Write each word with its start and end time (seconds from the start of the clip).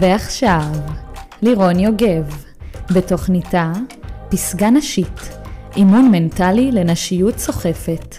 ועכשיו, 0.00 0.72
לירון 1.42 1.80
יוגב, 1.80 2.44
בתוכניתה 2.94 3.72
פסגה 4.30 4.70
נשית, 4.70 5.20
אימון 5.76 6.10
מנטלי 6.12 6.72
לנשיות 6.72 7.38
סוחפת. 7.38 8.16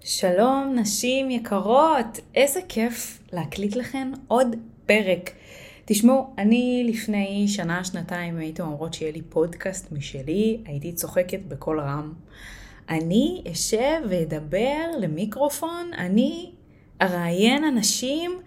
שלום 0.00 0.76
נשים 0.78 1.30
יקרות, 1.30 2.18
איזה 2.34 2.60
כיף 2.68 3.22
להקליט 3.32 3.76
לכן 3.76 4.12
עוד 4.28 4.56
פרק. 4.86 5.30
תשמעו, 5.84 6.34
אני 6.38 6.84
לפני 6.88 7.48
שנה, 7.48 7.84
שנתיים 7.84 8.38
הייתם 8.38 8.62
אומרות 8.64 8.94
שיהיה 8.94 9.12
לי 9.12 9.22
פודקאסט 9.22 9.92
משלי, 9.92 10.60
הייתי 10.64 10.92
צוחקת 10.92 11.40
בקול 11.48 11.80
רם. 11.80 12.12
אני 12.88 13.42
אשב 13.52 14.00
ואדבר 14.08 14.84
למיקרופון, 14.98 15.90
אני 15.98 16.50
אראיין 17.02 17.64
אנשים 17.64 18.40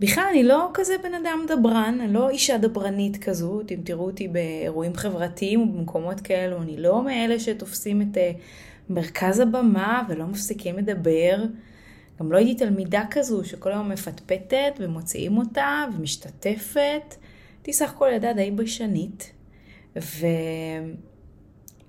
בכלל, 0.00 0.24
אני 0.30 0.42
לא 0.42 0.70
כזה 0.74 0.94
בן 1.02 1.14
אדם 1.14 1.46
דברן, 1.48 1.98
אני 2.00 2.12
לא 2.12 2.30
אישה 2.30 2.58
דברנית 2.58 3.24
כזאת, 3.24 3.72
אם 3.72 3.80
תראו 3.84 4.06
אותי 4.06 4.28
באירועים 4.28 4.94
חברתיים 4.94 5.60
ובמקומות 5.60 6.20
כאלו, 6.20 6.62
אני 6.62 6.76
לא 6.76 7.04
מאלה 7.04 7.38
שתופסים 7.38 8.02
את 8.02 8.16
uh, 8.16 8.20
מרכז 8.90 9.40
הבמה 9.40 10.02
ולא 10.08 10.26
מפסיקים 10.26 10.78
לדבר. 10.78 11.44
גם 12.20 12.32
לא 12.32 12.36
הייתי 12.36 12.54
תלמידה 12.54 13.02
כזו 13.10 13.44
שכל 13.44 13.72
היום 13.72 13.88
מפטפטת 13.88 14.72
ומוציאים 14.78 15.38
אותה 15.38 15.84
ומשתתפת. 15.96 17.14
הייתי 17.58 17.72
סך 17.72 17.90
הכל 17.90 18.08
ילדה 18.12 18.32
די 18.32 18.50
ביישנית. 18.50 19.32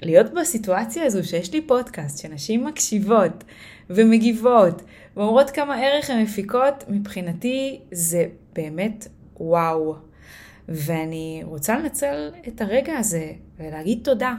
ולהיות 0.01 0.33
בסיטואציה 0.33 1.05
הזו 1.05 1.23
שיש 1.23 1.53
לי 1.53 1.61
פודקאסט, 1.61 2.17
שנשים 2.17 2.65
מקשיבות 2.65 3.43
ומגיבות 3.95 4.81
ואומרות 5.15 5.49
כמה 5.49 5.75
ערך 5.75 6.09
הן 6.09 6.21
מפיקות, 6.23 6.83
מבחינתי 6.87 7.79
זה 7.91 8.25
באמת 8.53 9.07
וואו. 9.39 9.95
ואני 10.69 11.41
רוצה 11.45 11.79
לנצל 11.79 12.31
את 12.47 12.61
הרגע 12.61 12.97
הזה 12.97 13.31
ולהגיד 13.59 13.99
תודה. 14.03 14.35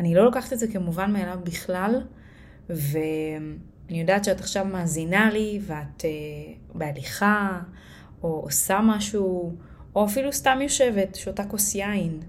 אני 0.00 0.14
לא 0.14 0.24
לוקחת 0.24 0.52
את 0.52 0.58
זה 0.58 0.66
כמובן 0.68 1.12
מאליו 1.12 1.38
בכלל, 1.44 2.00
ואני 2.68 4.00
יודעת 4.00 4.24
שאת 4.24 4.40
עכשיו 4.40 4.64
מאזינה 4.64 5.30
לי 5.30 5.60
ואת 5.62 6.00
uh, 6.00 6.04
בהליכה, 6.74 7.60
או 8.22 8.28
עושה 8.28 8.80
משהו, 8.82 9.56
או 9.94 10.04
אפילו 10.04 10.32
סתם 10.32 10.58
יושבת, 10.62 11.14
שותה 11.14 11.44
כוס 11.44 11.74
יין. 11.74 12.20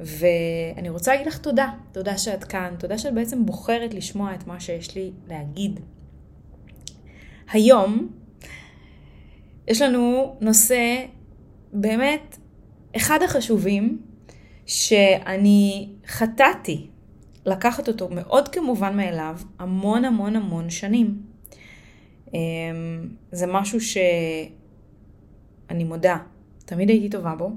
ואני 0.00 0.88
רוצה 0.88 1.12
להגיד 1.12 1.26
לך 1.26 1.38
תודה, 1.38 1.70
תודה 1.92 2.18
שאת 2.18 2.44
כאן, 2.44 2.74
תודה 2.78 2.98
שאת 2.98 3.14
בעצם 3.14 3.46
בוחרת 3.46 3.94
לשמוע 3.94 4.34
את 4.34 4.46
מה 4.46 4.60
שיש 4.60 4.94
לי 4.94 5.10
להגיד. 5.28 5.80
היום 7.52 8.08
יש 9.68 9.82
לנו 9.82 10.36
נושא 10.40 11.04
באמת 11.72 12.36
אחד 12.96 13.22
החשובים 13.22 14.02
שאני 14.66 15.88
חטאתי 16.06 16.86
לקחת 17.46 17.88
אותו 17.88 18.08
מאוד 18.08 18.48
כמובן 18.48 18.96
מאליו 18.96 19.38
המון 19.58 20.04
המון 20.04 20.36
המון 20.36 20.70
שנים. 20.70 21.22
אמ, 22.34 22.38
זה 23.32 23.46
משהו 23.46 23.80
שאני 23.80 25.84
מודה, 25.84 26.16
תמיד 26.64 26.88
הייתי 26.88 27.08
טובה 27.08 27.34
בו, 27.34 27.50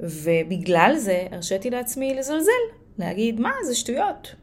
ובגלל 0.00 0.94
זה 0.98 1.26
הרשיתי 1.30 1.70
לעצמי 1.70 2.14
לזלזל, 2.14 2.50
להגיד 2.98 3.40
מה 3.40 3.52
זה 3.64 3.74
שטויות. 3.74 4.34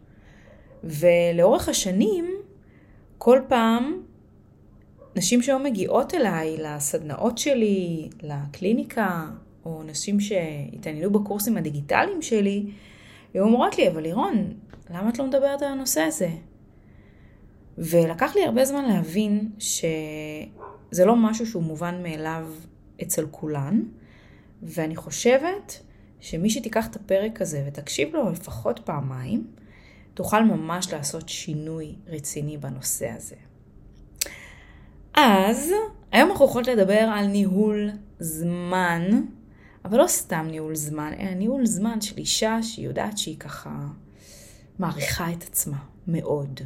ולאורך 0.84 1.70
השנים, 1.70 2.26
כל 3.18 3.40
פעם 3.48 4.02
נשים 5.16 5.42
שהיו 5.42 5.60
מגיעות 5.60 6.14
אליי 6.14 6.58
לסדנאות 6.58 7.38
שלי, 7.38 8.10
לקליניקה, 8.24 9.26
או 9.66 9.84
נשים 9.84 10.20
שהתעניינו 10.20 11.12
בקורסים 11.12 11.58
הדיגיטליים 11.58 12.22
שלי, 12.22 12.66
היו 13.34 13.44
אומרות 13.44 13.78
לי, 13.78 13.88
אבל 13.88 14.02
לירון, 14.02 14.54
למה 14.90 15.10
את 15.10 15.20
לא 15.20 15.28
מדברת 15.28 15.62
על 15.62 15.72
הנושא 15.72 16.02
הזה? 16.02 16.30
ולקח 17.78 18.36
לי 18.36 18.46
הרבה 18.46 18.66
זמן 18.66 18.86
להבין 18.86 19.50
שזה 19.60 21.06
לא 21.06 21.16
משהו 21.16 21.46
שהוא 21.46 21.64
מובן 21.64 22.04
מאליו 22.04 22.48
אצל 23.02 23.26
כולן, 23.32 23.82
ואני 24.64 24.96
חושבת 24.96 25.82
שמי 26.20 26.50
שתיקח 26.50 26.88
את 26.88 26.96
הפרק 26.96 27.42
הזה 27.42 27.64
ותקשיב 27.68 28.16
לו 28.16 28.30
לפחות 28.32 28.80
פעמיים, 28.80 29.48
תוכל 30.14 30.44
ממש 30.44 30.94
לעשות 30.94 31.30
שינוי 31.30 31.96
רציני 32.08 32.58
בנושא 32.58 33.10
הזה. 33.10 33.36
אז 35.14 35.72
היום 36.12 36.32
אנחנו 36.32 36.46
יכולות 36.46 36.68
לדבר 36.68 37.10
על 37.14 37.28
ניהול 37.28 37.90
זמן, 38.20 39.22
אבל 39.86 39.98
לא 39.98 40.08
סתם 40.08 40.48
ניהול 40.52 40.76
זמן, 40.76 41.14
אלא 41.20 41.34
ניהול 41.34 41.66
זמן 41.66 42.02
של 42.02 42.18
אישה 42.18 42.64
שהיא 42.64 42.86
יודעת 42.86 43.18
שהיא 43.18 43.40
ככה 43.40 43.88
מעריכה 44.80 45.32
את 45.32 45.44
עצמה 45.44 45.78
מאוד. 46.08 46.60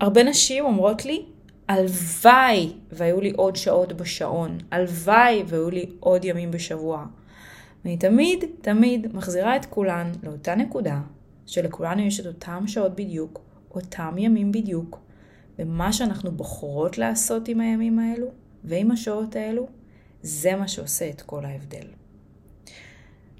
הרבה 0.00 0.22
נשים 0.22 0.64
אומרות 0.64 1.04
לי, 1.04 1.26
הלוואי 1.68 2.72
והיו 2.92 3.20
לי 3.20 3.30
עוד 3.30 3.56
שעות 3.56 3.92
בשעון, 3.92 4.58
הלוואי 4.70 5.42
והיו 5.46 5.70
לי 5.70 5.86
עוד 6.00 6.24
ימים 6.24 6.50
בשבוע. 6.50 7.06
ואני 7.84 7.96
תמיד, 7.96 8.44
תמיד 8.60 9.16
מחזירה 9.16 9.56
את 9.56 9.64
כולן 9.64 10.12
לאותה 10.22 10.54
נקודה, 10.54 11.00
שלכולנו 11.46 12.02
יש 12.02 12.20
את 12.20 12.26
אותם 12.26 12.64
שעות 12.66 12.96
בדיוק, 12.96 13.40
אותם 13.70 14.14
ימים 14.18 14.52
בדיוק, 14.52 15.00
ומה 15.58 15.92
שאנחנו 15.92 16.32
בוחרות 16.32 16.98
לעשות 16.98 17.48
עם 17.48 17.60
הימים 17.60 17.98
האלו 17.98 18.26
ועם 18.64 18.90
השעות 18.90 19.36
האלו, 19.36 19.66
זה 20.22 20.56
מה 20.56 20.68
שעושה 20.68 21.10
את 21.10 21.22
כל 21.22 21.44
ההבדל. 21.44 21.86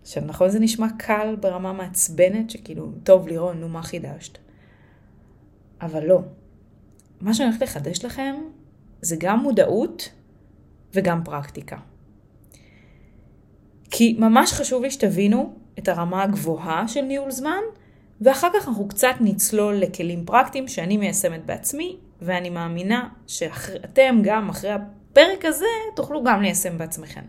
עכשיו, 0.03 0.23
נכון 0.27 0.49
זה 0.49 0.59
נשמע 0.59 0.87
קל 0.99 1.37
ברמה 1.41 1.73
מעצבנת, 1.73 2.51
שכאילו, 2.51 2.93
טוב 3.05 3.29
לירון, 3.29 3.61
נו 3.61 3.69
מה 3.69 3.83
חידשת? 3.83 4.39
אבל 5.81 6.05
לא. 6.05 6.21
מה 7.21 7.35
שאני 7.35 7.49
הולכת 7.49 7.63
לחדש 7.63 8.05
לכם 8.05 8.35
זה 9.01 9.17
גם 9.19 9.39
מודעות 9.39 10.11
וגם 10.95 11.25
פרקטיקה. 11.25 11.77
כי 13.91 14.17
ממש 14.19 14.53
חשוב 14.53 14.83
לי 14.83 14.91
שתבינו 14.91 15.55
את 15.79 15.89
הרמה 15.89 16.23
הגבוהה 16.23 16.89
של 16.89 17.01
ניהול 17.01 17.31
זמן, 17.31 17.61
ואחר 18.21 18.49
כך 18.55 18.69
אנחנו 18.69 18.89
קצת 18.89 19.15
נצלול 19.21 19.75
לכלים 19.75 20.25
פרקטיים 20.25 20.69
שאני 20.69 20.97
מיישמת 20.97 21.47
בעצמי, 21.47 21.97
ואני 22.23 22.51
מאמינה 22.51 23.09
שאתם 23.27 24.21
גם 24.23 24.49
אחרי 24.49 24.71
הפרק 24.71 25.45
הזה 25.45 25.67
תוכלו 25.97 26.25
גם 26.25 26.43
ליישם 26.43 26.79
בעצמכם. 26.79 27.21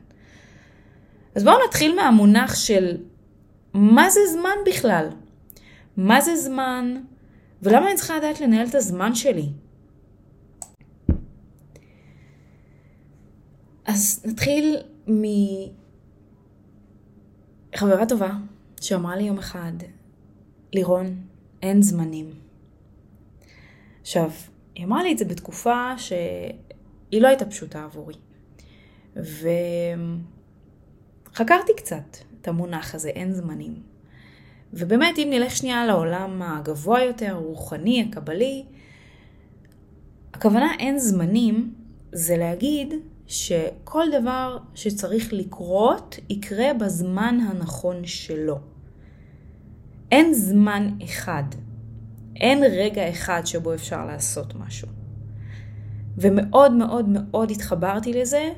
אז 1.35 1.43
בואו 1.43 1.55
נתחיל 1.67 1.95
מהמונח 1.95 2.55
של 2.55 2.97
מה 3.73 4.09
זה 4.09 4.19
זמן 4.31 4.55
בכלל? 4.65 5.09
מה 5.97 6.21
זה 6.21 6.35
זמן? 6.35 6.95
ולמה 7.61 7.87
אני 7.87 7.95
צריכה 7.95 8.17
לדעת 8.17 8.41
לנהל 8.41 8.67
את 8.67 8.75
הזמן 8.75 9.15
שלי? 9.15 9.49
אז 13.87 14.25
נתחיל 14.25 14.77
מחברה 17.73 18.05
טובה 18.05 18.31
שאמרה 18.81 19.15
לי 19.15 19.23
יום 19.23 19.37
אחד, 19.37 19.71
לירון, 20.73 21.21
אין 21.61 21.81
זמנים. 21.81 22.29
עכשיו, 24.01 24.31
היא 24.75 24.85
אמרה 24.85 25.03
לי 25.03 25.11
את 25.11 25.17
זה 25.17 25.25
בתקופה 25.25 25.97
שהיא 25.97 27.21
לא 27.21 27.27
הייתה 27.27 27.45
פשוטה 27.45 27.83
עבורי. 27.83 28.15
וחקרתי 31.33 31.71
קצת 31.77 32.17
את 32.41 32.47
המונח 32.47 32.95
הזה, 32.95 33.09
אין 33.09 33.33
זמנים. 33.33 33.81
ובאמת, 34.73 35.17
אם 35.17 35.27
נלך 35.31 35.55
שנייה 35.55 35.85
לעולם 35.85 36.41
הגבוה 36.41 37.01
יותר, 37.03 37.35
הרוחני, 37.35 38.07
הקבלי, 38.09 38.65
הכוונה 40.33 40.73
אין 40.79 40.99
זמנים 40.99 41.73
זה 42.11 42.37
להגיד 42.37 42.93
שכל 43.27 44.05
דבר 44.21 44.57
שצריך 44.75 45.33
לקרות 45.33 46.19
יקרה 46.29 46.73
בזמן 46.73 47.39
הנכון 47.49 48.05
שלו. 48.05 48.59
אין 50.11 50.33
זמן 50.33 50.89
אחד 51.03 51.43
אין 52.41 52.63
רגע 52.63 53.09
אחד 53.09 53.41
שבו 53.45 53.73
אפשר 53.73 54.05
לעשות 54.05 54.55
משהו. 54.55 54.87
ומאוד 56.17 56.71
מאוד 56.71 57.05
מאוד 57.09 57.51
התחברתי 57.51 58.13
לזה, 58.13 58.49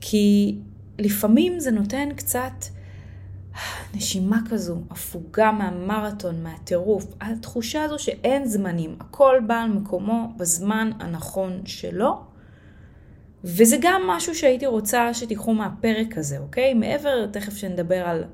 כי 0.00 0.58
לפעמים 0.98 1.60
זה 1.60 1.70
נותן 1.70 2.08
קצת 2.16 2.64
נשימה 3.94 4.40
כזו, 4.50 4.76
הפוגה 4.90 5.52
מהמרתון, 5.52 6.42
מהטירוף, 6.42 7.14
התחושה 7.20 7.84
הזו 7.84 7.98
שאין 7.98 8.48
זמנים, 8.48 8.96
הכל 9.00 9.36
בא 9.46 9.54
על 9.54 9.70
מקומו 9.70 10.32
בזמן 10.36 10.90
הנכון 11.00 11.60
שלו. 11.64 12.35
וזה 13.44 13.76
גם 13.80 14.02
משהו 14.06 14.34
שהייתי 14.34 14.66
רוצה 14.66 15.14
שתיקחו 15.14 15.54
מהפרק 15.54 16.18
הזה, 16.18 16.38
אוקיי? 16.38 16.74
מעבר, 16.74 17.26
תכף 17.26 17.56
שנדבר 17.56 18.06
על 18.06 18.24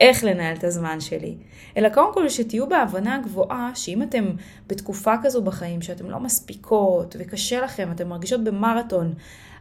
איך 0.00 0.24
לנהל 0.24 0.56
את 0.56 0.64
הזמן 0.64 1.00
שלי, 1.00 1.36
אלא 1.76 1.88
קודם 1.88 2.14
כל 2.14 2.28
שתהיו 2.28 2.68
בהבנה 2.68 3.18
גבוהה 3.18 3.70
שאם 3.74 4.02
אתם 4.02 4.24
בתקופה 4.66 5.14
כזו 5.22 5.42
בחיים 5.42 5.82
שאתם 5.82 6.10
לא 6.10 6.20
מספיקות 6.20 7.16
וקשה 7.18 7.60
לכם, 7.60 7.92
אתם 7.92 8.08
מרגישות 8.08 8.44
במרתון, 8.44 9.14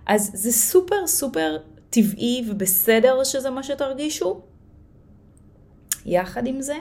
אז 0.05 0.31
זה 0.33 0.51
סופר 0.51 1.07
סופר 1.07 1.57
טבעי 1.89 2.45
ובסדר 2.49 3.23
שזה 3.23 3.49
מה 3.49 3.63
שתרגישו. 3.63 4.41
יחד 6.05 6.47
עם 6.47 6.61
זה, 6.61 6.75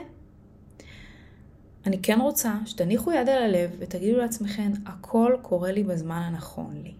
אני 1.85 2.01
כן 2.01 2.21
רוצה 2.21 2.53
שתניחו 2.65 3.11
יד 3.11 3.29
על 3.29 3.43
הלב 3.43 3.69
ותגידו 3.79 4.17
לעצמכם, 4.17 4.71
הכל 4.85 5.35
קורה 5.41 5.71
לי 5.71 5.83
בזמן 5.83 6.21
הנכון 6.25 6.81
לי. 6.83 6.93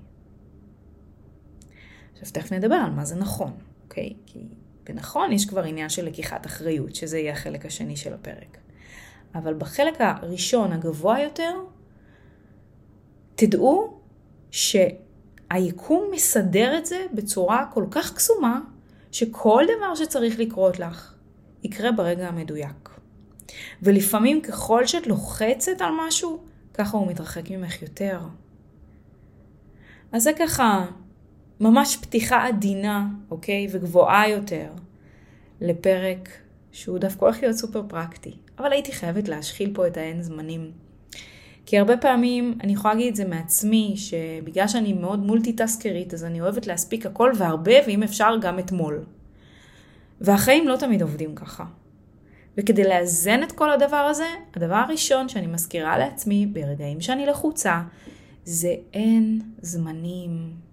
עכשיו 2.25 2.42
תכף 2.42 2.51
נדבר 2.51 2.75
על 2.75 2.92
מה 2.92 3.06
זה 3.06 3.16
נכון, 3.16 3.54
אוקיי? 3.83 4.13
כי 4.25 4.39
בנכון 4.83 5.31
יש 5.31 5.45
כבר 5.45 5.63
עניין 5.63 5.89
של 5.89 6.06
לקיחת 6.06 6.45
אחריות, 6.45 6.95
שזה 6.95 7.19
יהיה 7.19 7.33
החלק 7.33 7.66
השני 7.66 7.98
של 7.98 8.13
הפרק. 8.13 8.57
אבל 9.36 9.54
בחלק 9.54 9.94
הראשון, 10.00 10.72
הגבוה 10.72 11.19
יותר, 11.19 11.54
תדעו 13.36 14.00
שהיקום 14.51 16.10
מסדר 16.12 16.77
את 16.77 16.86
זה 16.86 17.06
בצורה 17.13 17.66
כל 17.74 17.86
כך 17.92 18.13
קסומה, 18.13 18.60
שכל 19.12 19.63
דבר 19.77 19.95
שצריך 19.95 20.39
לקרות 20.39 20.80
לך 20.80 21.13
יקרה 21.63 21.92
ברגע 21.92 22.27
המדויק. 22.27 22.89
ולפעמים 23.81 24.42
ככל 24.42 24.86
שאת 24.86 25.07
לוחצת 25.07 25.81
על 25.81 25.92
משהו, 26.07 26.44
ככה 26.74 26.98
הוא 26.98 27.07
מתרחק 27.07 27.51
ממך 27.51 27.81
יותר. 27.81 28.19
אז 30.12 30.24
זה 30.24 30.31
ככה 30.39 30.86
ממש 31.59 31.97
פתיחה 31.97 32.47
עדינה, 32.47 33.07
אוקיי? 33.31 33.67
וגבוהה 33.71 34.29
יותר 34.29 34.67
לפרק 35.61 36.29
שהוא 36.71 36.99
דווקא 36.99 37.25
הולך 37.25 37.37
להיות 37.41 37.55
סופר 37.55 37.83
פרקטי. 37.87 38.35
אבל 38.59 38.71
הייתי 38.71 38.91
חייבת 38.91 39.27
להשחיל 39.27 39.71
פה 39.73 39.87
את 39.87 39.97
האין 39.97 40.21
זמנים. 40.21 40.71
כי 41.65 41.77
הרבה 41.77 41.97
פעמים, 41.97 42.57
אני 42.63 42.73
יכולה 42.73 42.93
להגיד 42.93 43.07
את 43.07 43.15
זה 43.15 43.25
מעצמי, 43.25 43.93
שבגלל 43.97 44.67
שאני 44.67 44.93
מאוד 44.93 45.19
מולטיטסקרית, 45.19 46.13
אז 46.13 46.23
אני 46.23 46.41
אוהבת 46.41 46.67
להספיק 46.67 47.05
הכל 47.05 47.31
והרבה, 47.37 47.73
ואם 47.87 48.03
אפשר 48.03 48.37
גם 48.41 48.59
אתמול. 48.59 49.03
והחיים 50.21 50.67
לא 50.67 50.75
תמיד 50.75 51.01
עובדים 51.01 51.35
ככה. 51.35 51.65
וכדי 52.57 52.83
לאזן 52.83 53.43
את 53.43 53.51
כל 53.51 53.71
הדבר 53.71 53.95
הזה, 53.95 54.27
הדבר 54.55 54.75
הראשון 54.75 55.29
שאני 55.29 55.47
מזכירה 55.47 55.97
לעצמי 55.97 56.45
ברגעים 56.45 57.01
שאני 57.01 57.25
לחוצה, 57.25 57.81
זה 58.43 58.75
אין 58.93 59.41
זמנים. 59.61 60.64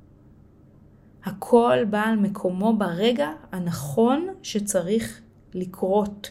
הכל 1.25 1.85
בא 1.91 2.03
על 2.03 2.17
מקומו 2.17 2.77
ברגע 2.77 3.31
הנכון 3.53 4.29
שצריך 4.43 5.21
לקרות. 5.55 6.31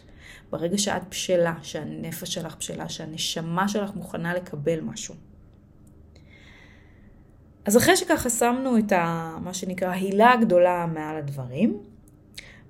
ברגע 0.52 0.78
שאת 0.78 1.02
בשלה, 1.10 1.54
שהנפש 1.62 2.34
שלך 2.34 2.56
בשלה, 2.60 2.90
שהנשמה 2.90 3.68
שלך 3.68 3.96
מוכנה 3.96 4.34
לקבל 4.34 4.82
משהו. 4.82 5.16
אז 7.66 7.78
אחרי 7.78 7.98
שככה 7.98 8.30
שמנו 8.30 8.78
את 8.78 8.92
ה, 8.92 9.38
מה 9.42 9.54
שנקרא 9.54 9.90
הילה 9.92 10.34
הגדולה 10.34 10.86
מעל 10.86 11.18
הדברים, 11.18 11.80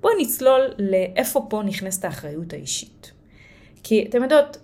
בואי 0.02 0.14
נצלול 0.22 0.62
לאיפה 0.80 1.46
פה 1.50 1.64
נכנסת 1.66 2.06
האחריות 2.06 2.54
האישית. 2.54 3.12
כי 3.84 4.06
אתם 4.10 4.24
יודעות, 4.24 4.58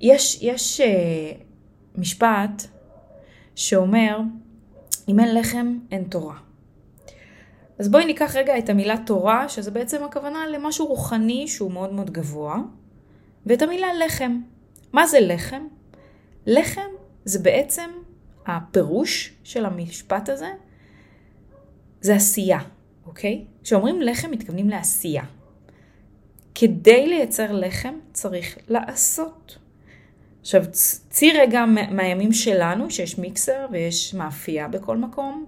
יש, 0.00 0.42
יש 0.42 0.80
uh, 0.80 0.84
משפט 2.00 2.62
שאומר, 3.54 4.20
אם 5.08 5.20
אין 5.20 5.34
לחם, 5.34 5.78
אין 5.90 6.04
תורה. 6.04 6.36
אז 7.78 7.88
בואי 7.88 8.04
ניקח 8.04 8.36
רגע 8.36 8.58
את 8.58 8.68
המילה 8.68 8.94
תורה, 9.06 9.48
שזה 9.48 9.70
בעצם 9.70 10.04
הכוונה 10.04 10.46
למשהו 10.46 10.86
רוחני 10.86 11.48
שהוא 11.48 11.72
מאוד 11.72 11.92
מאוד 11.92 12.10
גבוה, 12.10 12.58
ואת 13.46 13.62
המילה 13.62 13.86
לחם. 14.06 14.40
מה 14.92 15.06
זה 15.06 15.20
לחם? 15.20 15.66
לחם 16.46 16.90
זה 17.24 17.38
בעצם 17.38 17.90
הפירוש 18.46 19.32
של 19.44 19.64
המשפט 19.64 20.28
הזה, 20.28 20.50
זה 22.00 22.14
עשייה. 22.14 22.58
אוקיי? 23.06 23.44
כשאומרים 23.62 24.00
לחם 24.00 24.30
מתכוונים 24.30 24.68
לעשייה. 24.68 25.24
כדי 26.54 27.06
לייצר 27.06 27.52
לחם 27.52 27.94
צריך 28.12 28.58
לעשות. 28.68 29.58
עכשיו, 30.40 30.64
צי 31.10 31.32
רגע 31.32 31.64
מהימים 31.90 32.32
שלנו, 32.32 32.90
שיש 32.90 33.18
מיקסר 33.18 33.66
ויש 33.70 34.14
מאפייה 34.14 34.68
בכל 34.68 34.96
מקום, 34.96 35.46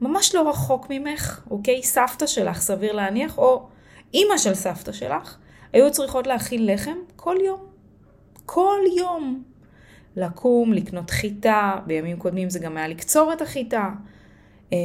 ממש 0.00 0.34
לא 0.34 0.48
רחוק 0.50 0.86
ממך, 0.90 1.40
אוקיי? 1.50 1.82
סבתא 1.82 2.26
שלך, 2.26 2.60
סביר 2.60 2.92
להניח, 2.92 3.38
או 3.38 3.66
אימא 4.14 4.38
של 4.38 4.54
סבתא 4.54 4.92
שלך, 4.92 5.36
היו 5.72 5.92
צריכות 5.92 6.26
להכין 6.26 6.66
לחם 6.66 6.96
כל 7.16 7.36
יום. 7.44 7.60
כל 8.46 8.78
יום. 8.96 9.42
לקום, 10.16 10.72
לקנות 10.72 11.10
חיטה, 11.10 11.80
בימים 11.86 12.16
קודמים 12.16 12.50
זה 12.50 12.58
גם 12.58 12.76
היה 12.76 12.88
לקצור 12.88 13.32
את 13.32 13.42
החיטה, 13.42 13.90
אמ, 14.72 14.78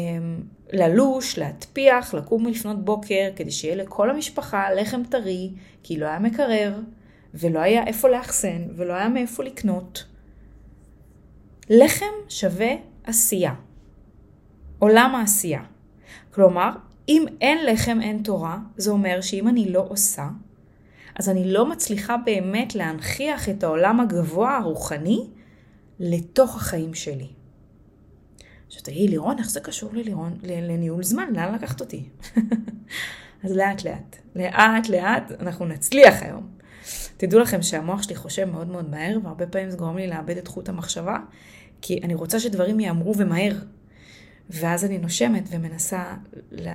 ללוש, 0.74 1.39
להטפיח, 1.39 2.13
לקום 2.13 2.45
לפנות 2.45 2.85
בוקר, 2.85 3.30
כדי 3.35 3.51
שיהיה 3.51 3.75
לכל 3.75 4.09
המשפחה 4.09 4.74
לחם 4.74 5.01
טרי, 5.09 5.51
כי 5.83 5.97
לא 5.97 6.06
היה 6.06 6.19
מקרר, 6.19 6.80
ולא 7.34 7.60
היה 7.60 7.88
איפה 7.88 8.10
לאחסן, 8.10 8.62
ולא 8.76 8.94
היה 8.94 9.10
מאיפה 9.10 9.44
לקנות. 9.44 10.06
לחם 11.70 12.06
שווה 12.30 12.72
עשייה. 13.04 13.54
עולם 14.80 15.16
העשייה. 15.16 15.62
כלומר, 16.34 16.70
אם 17.10 17.26
אין 17.42 17.66
לחם 17.66 18.00
אין 18.02 18.24
תורה, 18.24 18.58
זה 18.78 18.92
אומר 18.92 19.22
שאם 19.22 19.48
אני 19.48 19.72
לא 19.72 19.86
עושה, 19.90 20.30
אז 21.16 21.30
אני 21.30 21.52
לא 21.52 21.70
מצליחה 21.70 22.18
באמת 22.18 22.76
להנכיח 22.76 23.50
את 23.50 23.64
העולם 23.64 24.00
הגבוה 24.00 24.58
הרוחני 24.58 25.28
לתוך 26.00 26.56
החיים 26.56 26.94
שלי. 26.94 27.28
עכשיו 28.68 28.81
תגידי, 28.84 29.08
לירון, 29.08 29.40
איך 29.40 29.50
זה 29.50 29.60
קשור 29.60 29.90
ללירון, 29.94 30.38
לניהול 30.44 31.04
זמן? 31.04 31.34
לאן 31.34 31.56
לקחת 31.56 31.81
אותי? 31.81 32.10
אז 33.44 33.52
לאט 33.52 33.84
לאט, 33.84 34.16
לאט 34.36 34.90
לאט 34.90 35.31
אנחנו 35.40 35.66
נצליח 35.66 36.24
היום. 36.24 36.58
תדעו 37.19 37.39
לכם 37.39 37.62
שהמוח 37.62 38.04
שלי 38.04 38.16
חושב 38.16 38.45
מאוד 38.45 38.68
מאוד 38.68 38.89
מהר, 38.89 39.18
והרבה 39.24 39.48
פעמים 39.48 39.69
זה 39.69 39.77
גורם 39.77 39.98
לי 39.98 40.07
לאבד 40.07 40.38
את 40.38 40.48
חוט 40.48 40.69
המחשבה, 40.69 41.18
כי 41.81 42.00
אני 42.04 42.16
רוצה 42.16 42.39
שדברים 42.39 42.80
יאמרו 42.80 43.18
ומהר. 43.18 43.56
ואז 44.50 44.86
אני 44.86 44.98
נושמת 44.98 45.44
ומנסה 45.51 46.16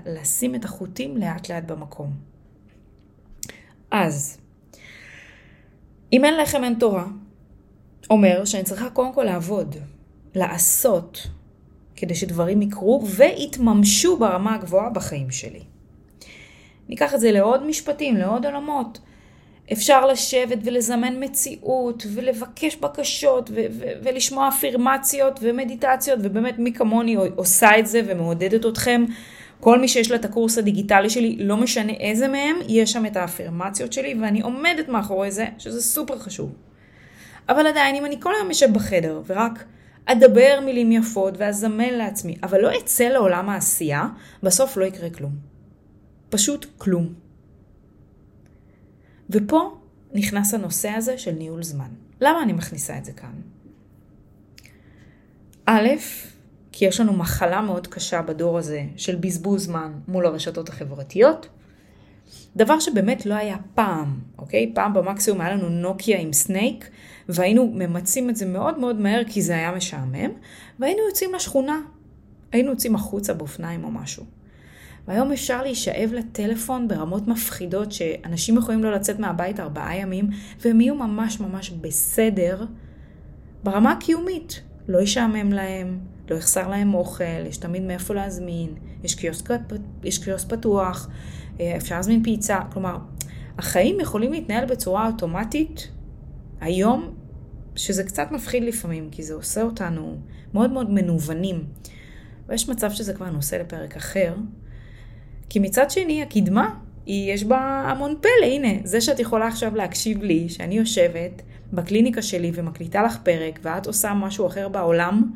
לשים 0.06 0.54
את 0.54 0.64
החוטים 0.64 1.16
לאט 1.16 1.50
לאט 1.50 1.64
במקום. 1.64 2.12
אז, 3.90 4.38
אם 6.12 6.24
אין 6.24 6.36
לחם 6.36 6.64
אין 6.64 6.74
תורה, 6.74 7.06
אומר 8.10 8.44
שאני 8.44 8.64
צריכה 8.64 8.90
קודם 8.90 9.14
כל 9.14 9.24
לעבוד, 9.24 9.76
לעשות, 10.34 11.28
כדי 11.96 12.14
שדברים 12.14 12.62
יקרו 12.62 13.06
ויתממשו 13.16 14.16
ברמה 14.16 14.54
הגבוהה 14.54 14.90
בחיים 14.90 15.30
שלי. 15.30 15.62
ניקח 16.88 17.14
את 17.14 17.20
זה 17.20 17.32
לעוד 17.32 17.66
משפטים, 17.66 18.16
לעוד 18.16 18.46
עולמות. 18.46 18.98
אפשר 19.73 20.06
לשבת 20.06 20.59
ולזמן 20.64 21.25
מציאות 21.25 22.06
ולבקש 22.14 22.76
בקשות 22.76 23.50
ו- 23.50 23.66
ו- 23.71 23.92
ולשמוע 24.02 24.49
אפירמציות 24.49 25.38
ומדיטציות 25.42 26.18
ובאמת 26.23 26.59
מי 26.59 26.73
כמוני 26.73 27.16
עושה 27.37 27.78
את 27.78 27.87
זה 27.87 28.00
ומעודדת 28.06 28.66
אתכם. 28.66 29.04
כל 29.61 29.80
מי 29.80 29.88
שיש 29.88 30.11
לה 30.11 30.16
את 30.16 30.25
הקורס 30.25 30.59
הדיגיטלי 30.59 31.11
שלי, 31.11 31.37
לא 31.40 31.56
משנה 31.56 31.92
איזה 31.92 32.28
מהם, 32.28 32.56
יש 32.68 32.92
שם 32.92 33.06
את 33.06 33.16
האפירמציות 33.16 33.92
שלי 33.92 34.14
ואני 34.21 34.40
עומדת 34.40 34.88
מאחורי 34.88 35.30
זה, 35.30 35.47
שזה 35.59 35.83
סופר 35.83 36.18
חשוב. 36.18 36.52
אבל 37.49 37.66
עדיין, 37.66 37.97
אם 37.97 38.04
אני 38.04 38.21
כל 38.21 38.35
היום 38.35 38.49
יושב 38.49 38.73
בחדר 38.73 39.23
ורק 39.26 39.64
אדבר 40.06 40.61
מילים 40.64 40.92
יפות 40.92 41.35
ואזמן 41.38 41.94
לעצמי, 41.94 42.37
אבל 42.42 42.61
לא 42.61 42.71
אצא 42.78 43.04
לעולם 43.04 43.49
העשייה, 43.49 44.09
בסוף 44.42 44.76
לא 44.76 44.85
יקרה 44.85 45.11
כלום. 45.11 45.33
פשוט 46.30 46.66
כלום. 46.78 47.23
ופה 49.30 49.78
נכנס 50.12 50.54
הנושא 50.54 50.88
הזה 50.88 51.18
של 51.18 51.32
ניהול 51.32 51.62
זמן. 51.62 51.88
למה 52.20 52.42
אני 52.42 52.52
מכניסה 52.52 52.98
את 52.98 53.04
זה 53.04 53.12
כאן? 53.12 53.32
א', 55.66 55.88
כי 56.72 56.84
יש 56.84 57.00
לנו 57.00 57.12
מחלה 57.12 57.60
מאוד 57.60 57.86
קשה 57.86 58.22
בדור 58.22 58.58
הזה 58.58 58.82
של 58.96 59.16
בזבוז 59.16 59.64
זמן 59.64 59.92
מול 60.08 60.26
הרשתות 60.26 60.68
החברתיות. 60.68 61.48
דבר 62.56 62.80
שבאמת 62.80 63.26
לא 63.26 63.34
היה 63.34 63.56
פעם, 63.74 64.20
אוקיי? 64.38 64.72
פעם 64.74 64.94
במקסימום 64.94 65.40
היה 65.40 65.54
לנו 65.54 65.68
נוקיה 65.68 66.20
עם 66.20 66.32
סנייק, 66.32 66.90
והיינו 67.28 67.72
ממצים 67.74 68.30
את 68.30 68.36
זה 68.36 68.46
מאוד 68.46 68.78
מאוד 68.78 69.00
מהר 69.00 69.22
כי 69.28 69.42
זה 69.42 69.54
היה 69.54 69.72
משעמם, 69.72 70.30
והיינו 70.78 71.00
יוצאים 71.08 71.34
לשכונה. 71.34 71.80
היינו 72.52 72.70
יוצאים 72.70 72.94
החוצה 72.94 73.34
באופניים 73.34 73.84
או 73.84 73.90
משהו. 73.90 74.24
והיום 75.08 75.32
אפשר 75.32 75.62
להישאב 75.62 76.11
לטלפון 76.12 76.88
ברמות 76.88 77.28
מפחידות 77.28 77.92
שאנשים 77.92 78.56
יכולים 78.56 78.84
לא 78.84 78.92
לצאת 78.92 79.18
מהבית 79.18 79.61
ארבעה 79.61 79.96
ימים 79.96 80.28
והם 80.61 80.80
יהיו 80.80 80.94
ממש 80.94 81.40
ממש 81.40 81.70
בסדר 81.70 82.64
ברמה 83.64 83.92
הקיומית. 83.92 84.62
לא 84.88 84.99
ישעמם 84.99 85.52
להם, 85.52 85.99
לא 86.30 86.37
יחסר 86.37 86.68
להם 86.68 86.94
אוכל, 86.94 87.46
יש 87.46 87.56
תמיד 87.56 87.82
מאיפה 87.82 88.14
להזמין, 88.14 88.75
יש 89.04 89.14
קיוסק, 89.14 89.50
יש 90.02 90.25
קיוסק 90.25 90.49
פתוח, 90.49 91.08
אה, 91.61 91.76
אפשר 91.76 91.96
להזמין 91.96 92.23
פיצה, 92.23 92.61
כלומר, 92.73 92.99
החיים 93.58 94.00
יכולים 94.00 94.32
להתנהל 94.32 94.64
בצורה 94.64 95.06
אוטומטית 95.06 95.88
היום, 96.61 97.14
שזה 97.76 98.04
קצת 98.04 98.28
מפחיד 98.30 98.62
לפעמים, 98.62 99.11
כי 99.11 99.23
זה 99.23 99.34
עושה 99.34 99.62
אותנו 99.62 100.16
מאוד 100.54 100.73
מאוד 100.73 100.90
מנוונים. 100.90 101.64
ויש 102.49 102.68
מצב 102.68 102.90
שזה 102.90 103.14
כבר 103.14 103.30
נושא 103.30 103.56
לפרק 103.56 103.96
אחר. 103.96 104.34
כי 105.48 105.58
מצד 105.58 105.90
שני, 105.90 106.22
הקדמה, 106.22 106.74
היא, 107.06 107.32
יש 107.32 107.44
בה 107.44 107.58
המון 107.88 108.14
פלא. 108.20 108.46
הנה, 108.46 108.68
זה 108.84 109.00
שאת 109.00 109.18
יכולה 109.18 109.46
עכשיו 109.46 109.76
להקשיב 109.76 110.22
לי, 110.22 110.48
שאני 110.48 110.74
יושבת 110.74 111.42
בקליניקה 111.72 112.22
שלי 112.22 112.50
ומקליטה 112.54 113.02
לך 113.02 113.18
פרק, 113.22 113.58
ואת 113.62 113.86
עושה 113.86 114.14
משהו 114.14 114.46
אחר 114.46 114.68
בעולם 114.68 115.32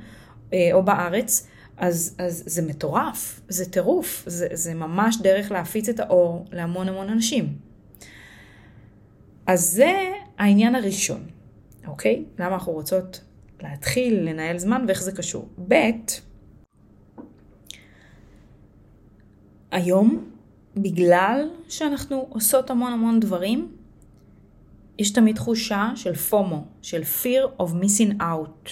אה, 0.52 0.70
או 0.72 0.82
בארץ, 0.82 1.46
אז, 1.76 2.14
אז 2.18 2.42
זה 2.46 2.62
מטורף, 2.62 3.40
זה 3.48 3.70
טירוף, 3.70 4.24
זה, 4.26 4.46
זה 4.52 4.74
ממש 4.74 5.18
דרך 5.22 5.50
להפיץ 5.50 5.88
את 5.88 6.00
האור 6.00 6.44
להמון 6.52 6.88
המון 6.88 7.08
אנשים. 7.08 7.52
אז 9.46 9.60
זה 9.60 9.92
העניין 10.38 10.74
הראשון, 10.74 11.20
אוקיי? 11.86 12.24
למה 12.38 12.54
אנחנו 12.54 12.72
רוצות 12.72 13.20
להתחיל 13.62 14.20
לנהל 14.20 14.58
זמן 14.58 14.84
ואיך 14.88 15.02
זה 15.02 15.12
קשור. 15.12 15.48
ב', 15.68 15.74
היום, 19.70 20.24
בגלל 20.76 21.48
שאנחנו 21.68 22.26
עושות 22.28 22.70
המון 22.70 22.92
המון 22.92 23.20
דברים, 23.20 23.72
יש 24.98 25.10
תמיד 25.10 25.36
תחושה 25.36 25.90
של 25.94 26.14
פומו, 26.14 26.64
של 26.82 27.02
fear 27.02 27.62
of 27.62 27.66
missing 27.66 28.20
out. 28.20 28.70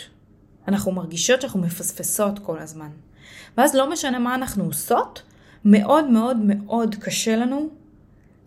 אנחנו 0.69 0.93
מרגישות 0.93 1.41
שאנחנו 1.41 1.61
מפספסות 1.61 2.39
כל 2.39 2.59
הזמן. 2.59 2.91
ואז 3.57 3.75
לא 3.75 3.91
משנה 3.91 4.19
מה 4.19 4.35
אנחנו 4.35 4.65
עושות, 4.65 5.23
מאוד 5.65 6.11
מאוד 6.11 6.37
מאוד 6.37 6.95
קשה 6.95 7.37
לנו 7.37 7.69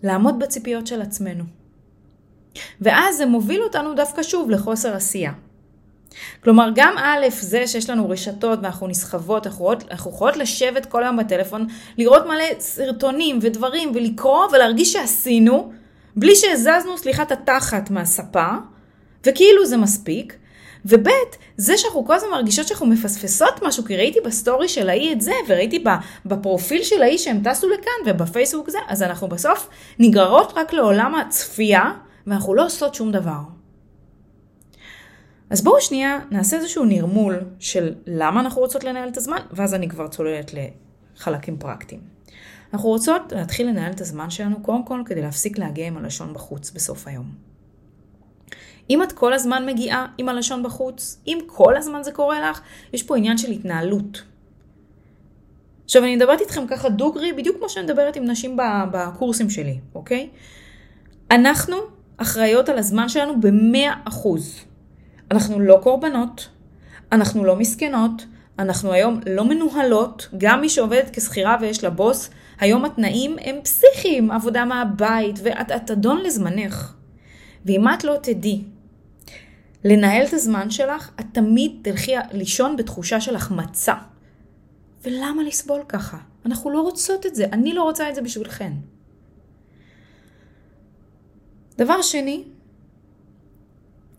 לעמוד 0.04 0.40
בציפיות 0.40 0.88
של 0.88 1.02
עצמנו. 1.02 1.44
ואז 2.82 3.18
זה 3.18 3.26
מוביל 3.26 3.64
אותנו 3.64 3.96
דווקא 3.96 4.24
שוב 4.24 4.50
לחוסר 4.50 4.96
עשייה. 4.96 5.34
כלומר, 6.44 6.70
גם 6.76 6.98
א', 6.98 7.26
זה 7.40 7.68
שיש 7.68 7.90
לנו 7.90 8.10
רשתות 8.10 8.60
ואנחנו 8.62 8.88
נסחבות, 8.88 9.48
אנחנו 9.92 10.12
יכולות 10.12 10.38
לשבת 10.38 10.86
כל 10.86 11.04
היום 11.04 11.18
בטלפון, 11.18 11.68
לראות 11.98 12.26
מלא 12.26 12.60
סרטונים 12.60 13.40
ודברים 13.42 13.92
ולקרוא 13.96 14.48
ולהרגיש 14.52 14.94
שעשינו, 14.94 15.72
בלי 16.16 16.36
שהזזנו, 16.36 16.98
סליחה, 16.98 17.24
את 17.24 17.32
התחת 17.32 17.90
מהספה, 17.90 18.48
וכאילו 19.26 19.66
זה 19.66 19.78
מספיק. 19.78 20.36
וב', 20.86 21.08
זה 21.58 21.78
שאנחנו 21.78 22.06
כל 22.06 22.14
הזמן 22.14 22.30
מרגישות 22.32 22.68
שאנחנו 22.68 22.86
מפספסות 22.86 23.64
משהו, 23.64 23.86
כי 23.86 23.98
ראיתי 23.98 24.20
בסטורי 24.26 24.68
של 24.68 24.90
ההיא 24.90 25.12
את 25.12 25.22
זה, 25.22 25.32
וראיתי 25.48 25.84
בפרופיל 26.26 26.84
של 26.84 27.02
ההיא 27.02 27.18
שהם 27.18 27.42
טסו 27.44 27.70
לכאן, 27.70 27.94
ובפייסבוק 28.06 28.70
זה, 28.70 28.78
אז 28.88 29.04
אנחנו 29.04 29.28
בסוף 29.28 29.70
נגררות 30.00 30.54
רק 30.56 30.74
לעולם 30.74 31.16
הצפייה, 31.16 31.92
ואנחנו 32.28 32.54
לא 32.56 32.66
עושות 32.66 32.96
שום 32.96 33.12
דבר. 33.12 33.59
אז 35.50 35.64
בואו 35.64 35.82
שנייה 35.82 36.20
נעשה 36.32 36.58
איזשהו 36.58 36.86
נרמול 36.86 37.40
של 37.60 37.96
למה 38.06 38.40
אנחנו 38.40 38.62
רוצות 38.62 38.84
לנהל 38.84 39.10
את 39.10 39.18
הזמן, 39.18 39.38
ואז 39.52 39.74
אני 39.74 39.90
כבר 39.90 40.08
צוללת 40.08 40.52
לחלקים 40.54 41.58
פרקטיים. 41.58 42.02
אנחנו 42.74 42.90
רוצות 42.90 43.22
להתחיל 43.32 43.68
לנהל 43.68 43.92
את 43.92 44.02
הזמן 44.02 44.30
שלנו 44.30 44.64
קודם 44.64 44.86
כל 44.86 45.02
כדי 45.06 45.22
להפסיק 45.22 45.58
להגיע 45.58 45.88
עם 45.88 45.98
הלשון 45.98 46.34
בחוץ 46.34 46.72
בסוף 46.72 47.08
היום. 47.08 47.32
אם 48.90 49.04
את 49.04 49.12
כל 49.12 49.34
הזמן 49.34 49.66
מגיעה 49.66 50.08
עם 50.18 50.30
הלשון 50.30 50.64
בחוץ, 50.64 51.22
אם 51.28 51.40
כל 51.46 51.78
הזמן 51.78 52.04
זה 52.04 52.12
קורה 52.12 52.50
לך, 52.50 52.62
יש 52.94 53.04
פה 53.04 53.18
עניין 53.18 53.38
של 53.38 53.52
התנהלות. 53.52 54.24
עכשיו 55.86 56.04
אני 56.04 56.16
מדברת 56.16 56.42
איתכם 56.42 56.68
ככה 56.68 56.90
דוגרי, 56.90 57.34
בדיוק 57.34 57.58
כמו 57.58 57.70
שאני 57.70 57.86
מדברת 57.86 58.16
עם 58.16 58.26
נשים 58.26 58.58
בקורסים 58.92 59.50
שלי, 59.50 59.80
אוקיי? 59.96 60.30
אנחנו 61.32 61.76
אחראיות 62.18 62.70
על 62.70 62.78
הזמן 62.78 63.10
שלנו 63.10 63.42
ב-100%. 63.42 64.69
אנחנו 65.32 65.60
לא 65.60 65.80
קורבנות, 65.84 66.50
אנחנו 67.12 67.46
לא 67.46 67.56
מסכנות, 67.56 68.26
אנחנו 68.60 68.92
היום 68.92 69.20
לא 69.26 69.46
מנוהלות, 69.46 70.28
גם 70.38 70.62
מי 70.62 70.70
שעובדת 70.70 71.10
כשכירה 71.14 71.58
ויש 71.62 71.84
לה 71.84 71.90
בוס, 71.90 72.30
היום 72.60 72.86
התנאים 72.86 73.36
הם 73.42 73.56
פסיכיים, 73.64 74.32
עבודה 74.32 74.66
מהבית, 74.66 75.40
ואת 75.44 75.92
אדון 75.92 76.22
לזמנך. 76.22 76.94
ואם 77.66 77.88
את 77.88 78.04
לא 78.04 78.16
תדעי 78.22 78.64
לנהל 79.86 80.26
את 80.28 80.34
הזמן 80.34 80.70
שלך, 80.70 81.12
את 81.20 81.26
תמיד 81.32 81.72
תלכי 81.82 82.14
לישון 82.32 82.76
בתחושה 82.76 83.22
של 83.22 83.36
החמצה. 83.36 83.94
ולמה 85.04 85.44
לסבול 85.44 85.82
ככה? 85.88 86.18
אנחנו 86.46 86.70
לא 86.70 86.82
רוצות 86.82 87.26
את 87.26 87.36
זה, 87.36 87.46
אני 87.54 87.74
לא 87.74 87.84
רוצה 87.84 88.10
את 88.10 88.16
זה 88.16 88.22
בשבילכן. 88.22 88.72
דבר 91.78 92.02
שני, 92.02 92.44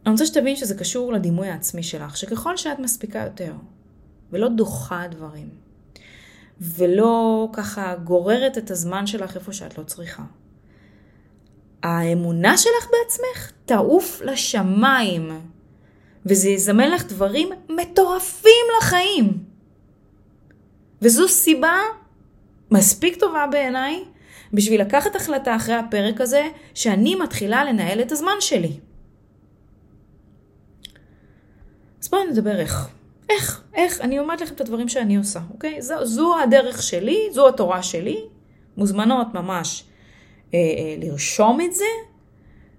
אני 0.07 0.13
רוצה 0.13 0.27
שתבין 0.27 0.57
שזה 0.57 0.75
קשור 0.75 1.13
לדימוי 1.13 1.49
העצמי 1.49 1.83
שלך, 1.83 2.17
שככל 2.17 2.57
שאת 2.57 2.79
מספיקה 2.79 3.19
יותר, 3.19 3.53
ולא 4.33 4.49
דוחה 4.49 5.07
דברים, 5.11 5.49
ולא 6.61 7.49
ככה 7.53 7.97
גוררת 7.97 8.59
את 8.59 8.71
הזמן 8.71 9.07
שלך 9.07 9.37
איפה 9.37 9.53
שאת 9.53 9.79
לא 9.79 9.83
צריכה, 9.85 10.23
האמונה 11.83 12.57
שלך 12.57 12.91
בעצמך 12.91 13.53
תעוף 13.65 14.21
לשמיים, 14.25 15.41
וזה 16.27 16.49
יזמן 16.49 16.91
לך 16.91 17.05
דברים 17.05 17.49
מטורפים 17.69 18.67
לחיים. 18.79 19.45
וזו 21.03 21.29
סיבה 21.29 21.79
מספיק 22.71 23.17
טובה 23.17 23.47
בעיניי 23.51 24.05
בשביל 24.53 24.81
לקחת 24.81 25.17
החלטה 25.17 25.57
אחרי 25.57 25.75
הפרק 25.75 26.21
הזה 26.21 26.49
שאני 26.75 27.15
מתחילה 27.15 27.65
לנהל 27.65 28.01
את 28.01 28.13
הזמן 28.13 28.41
שלי. 28.41 28.81
אז 32.03 32.09
בואו 32.09 32.25
נדבר 32.31 32.61
איך. 32.61 32.89
איך, 33.31 33.63
איך, 33.75 34.01
אני 34.01 34.19
אומרת 34.19 34.41
לכם 34.41 34.55
את 34.55 34.61
הדברים 34.61 34.89
שאני 34.89 35.17
עושה, 35.17 35.41
אוקיי? 35.53 35.83
זו, 35.83 36.07
זו 36.07 36.39
הדרך 36.39 36.83
שלי, 36.83 37.29
זו 37.33 37.49
התורה 37.49 37.83
שלי, 37.83 38.25
מוזמנות 38.77 39.27
ממש 39.35 39.85
אה, 40.55 40.59
אה, 40.59 40.97
לרשום 40.99 41.61
את 41.61 41.75
זה, 41.75 41.85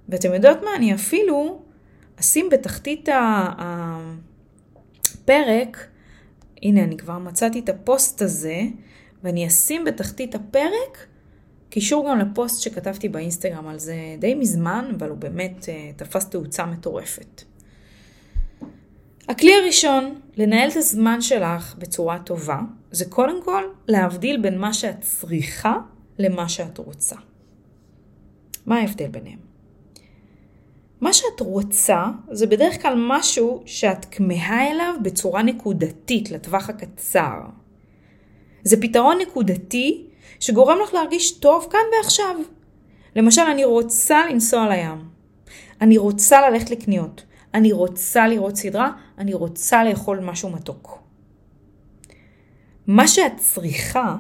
ואתם 0.09 0.33
יודעות 0.33 0.57
מה, 0.63 0.75
אני 0.75 0.93
אפילו 0.93 1.61
אשים 2.19 2.49
בתחתית 2.49 3.09
הפרק, 5.17 5.87
הנה 6.61 6.83
אני 6.83 6.97
כבר 6.97 7.17
מצאתי 7.17 7.59
את 7.59 7.69
הפוסט 7.69 8.21
הזה, 8.21 8.61
ואני 9.23 9.47
אשים 9.47 9.85
בתחתית 9.85 10.35
הפרק 10.35 11.07
קישור 11.69 12.09
גם 12.09 12.19
לפוסט 12.19 12.61
שכתבתי 12.61 13.09
באינסטגרם 13.09 13.67
על 13.67 13.79
זה 13.79 13.95
די 14.19 14.35
מזמן, 14.35 14.91
אבל 14.97 15.09
הוא 15.09 15.17
באמת 15.17 15.63
uh, 15.63 15.67
תפס 15.95 16.29
תאוצה 16.29 16.65
מטורפת. 16.65 17.41
הכלי 19.29 19.53
הראשון 19.53 20.19
לנהל 20.37 20.69
את 20.69 20.75
הזמן 20.75 21.21
שלך 21.21 21.75
בצורה 21.77 22.19
טובה, 22.19 22.59
זה 22.91 23.05
קודם 23.05 23.43
כל 23.43 23.63
להבדיל 23.87 24.41
בין 24.41 24.57
מה 24.57 24.73
שאת 24.73 25.01
צריכה 25.01 25.77
למה 26.19 26.49
שאת 26.49 26.77
רוצה. 26.77 27.15
מה 28.65 28.77
ההבדל 28.79 29.07
ביניהם? 29.07 29.39
מה 31.01 31.13
שאת 31.13 31.39
רוצה 31.39 32.05
זה 32.31 32.47
בדרך 32.47 32.81
כלל 32.81 32.93
משהו 32.97 33.63
שאת 33.65 34.05
כמהה 34.11 34.71
אליו 34.71 34.95
בצורה 35.01 35.43
נקודתית 35.43 36.31
לטווח 36.31 36.69
הקצר. 36.69 37.39
זה 38.63 38.81
פתרון 38.81 39.17
נקודתי 39.21 40.07
שגורם 40.39 40.77
לך 40.83 40.93
להרגיש 40.93 41.31
טוב 41.31 41.67
כאן 41.71 41.79
ועכשיו. 41.95 42.35
למשל, 43.15 43.41
אני 43.41 43.65
רוצה 43.65 44.21
לנסוע 44.29 44.69
לים. 44.69 45.09
אני 45.81 45.97
רוצה 45.97 46.49
ללכת 46.49 46.69
לקניות. 46.69 47.23
אני 47.53 47.71
רוצה 47.71 48.27
לראות 48.27 48.55
סדרה. 48.55 48.91
אני 49.17 49.33
רוצה 49.33 49.83
לאכול 49.83 50.19
משהו 50.19 50.49
מתוק. 50.49 51.03
מה 52.87 53.07
שאת 53.07 53.37
צריכה 53.37 54.15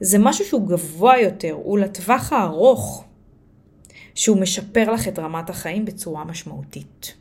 זה 0.00 0.18
משהו 0.18 0.44
שהוא 0.44 0.68
גבוה 0.68 1.18
יותר, 1.18 1.52
הוא 1.52 1.78
לטווח 1.78 2.32
הארוך, 2.32 3.04
שהוא 4.14 4.40
משפר 4.40 4.92
לך 4.92 5.08
את 5.08 5.18
רמת 5.18 5.50
החיים 5.50 5.84
בצורה 5.84 6.24
משמעותית. 6.24 7.14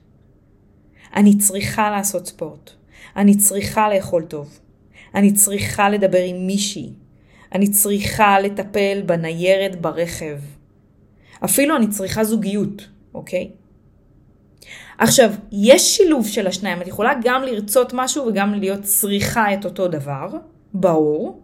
אני 1.16 1.38
צריכה 1.38 1.90
לעשות 1.90 2.28
ספורט. 2.28 2.72
אני 3.16 3.38
צריכה 3.38 3.90
לאכול 3.90 4.24
טוב. 4.24 4.60
אני 5.16 5.34
צריכה 5.34 5.90
לדבר 5.90 6.24
עם 6.24 6.48
מישהי. 6.48 6.94
אני 7.56 7.68
צריכה 7.72 8.40
לטפל 8.40 9.02
בניירת 9.06 9.82
ברכב. 9.82 10.40
אפילו 11.46 11.76
אני 11.76 11.88
צריכה 11.88 12.24
זוגיות, 12.24 12.88
אוקיי? 13.14 13.52
עכשיו, 15.00 15.32
יש 15.52 15.98
שילוב 15.98 16.28
של 16.28 16.48
השניים, 16.48 16.82
את 16.82 16.88
יכולה 16.88 17.14
גם 17.24 17.44
לרצות 17.44 17.94
משהו 17.94 18.26
וגם 18.28 18.54
להיות 18.54 18.82
צריכה 18.82 19.54
את 19.54 19.66
אותו 19.66 19.88
דבר, 19.88 20.30
ברור, 20.74 21.42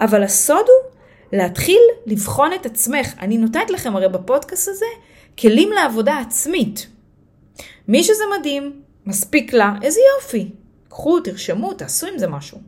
אבל 0.00 0.22
הסוד 0.22 0.56
הוא 0.66 0.90
להתחיל 1.38 1.80
לבחון 2.06 2.50
את 2.54 2.66
עצמך. 2.66 3.14
אני 3.20 3.38
נותנת 3.38 3.70
לכם 3.70 3.96
הרי 3.96 4.08
בפודקאסט 4.08 4.68
הזה 4.68 4.86
כלים 5.38 5.72
לעבודה 5.72 6.18
עצמית. 6.18 6.86
מי 7.88 8.02
שזה 8.02 8.22
מדהים, 8.38 8.82
מספיק 9.06 9.52
לה, 9.52 9.74
איזה 9.82 10.00
יופי. 10.16 10.50
קחו, 10.88 11.20
תרשמו, 11.20 11.74
תעשו 11.74 12.06
עם 12.06 12.18
זה 12.18 12.26
משהו. 12.26 12.58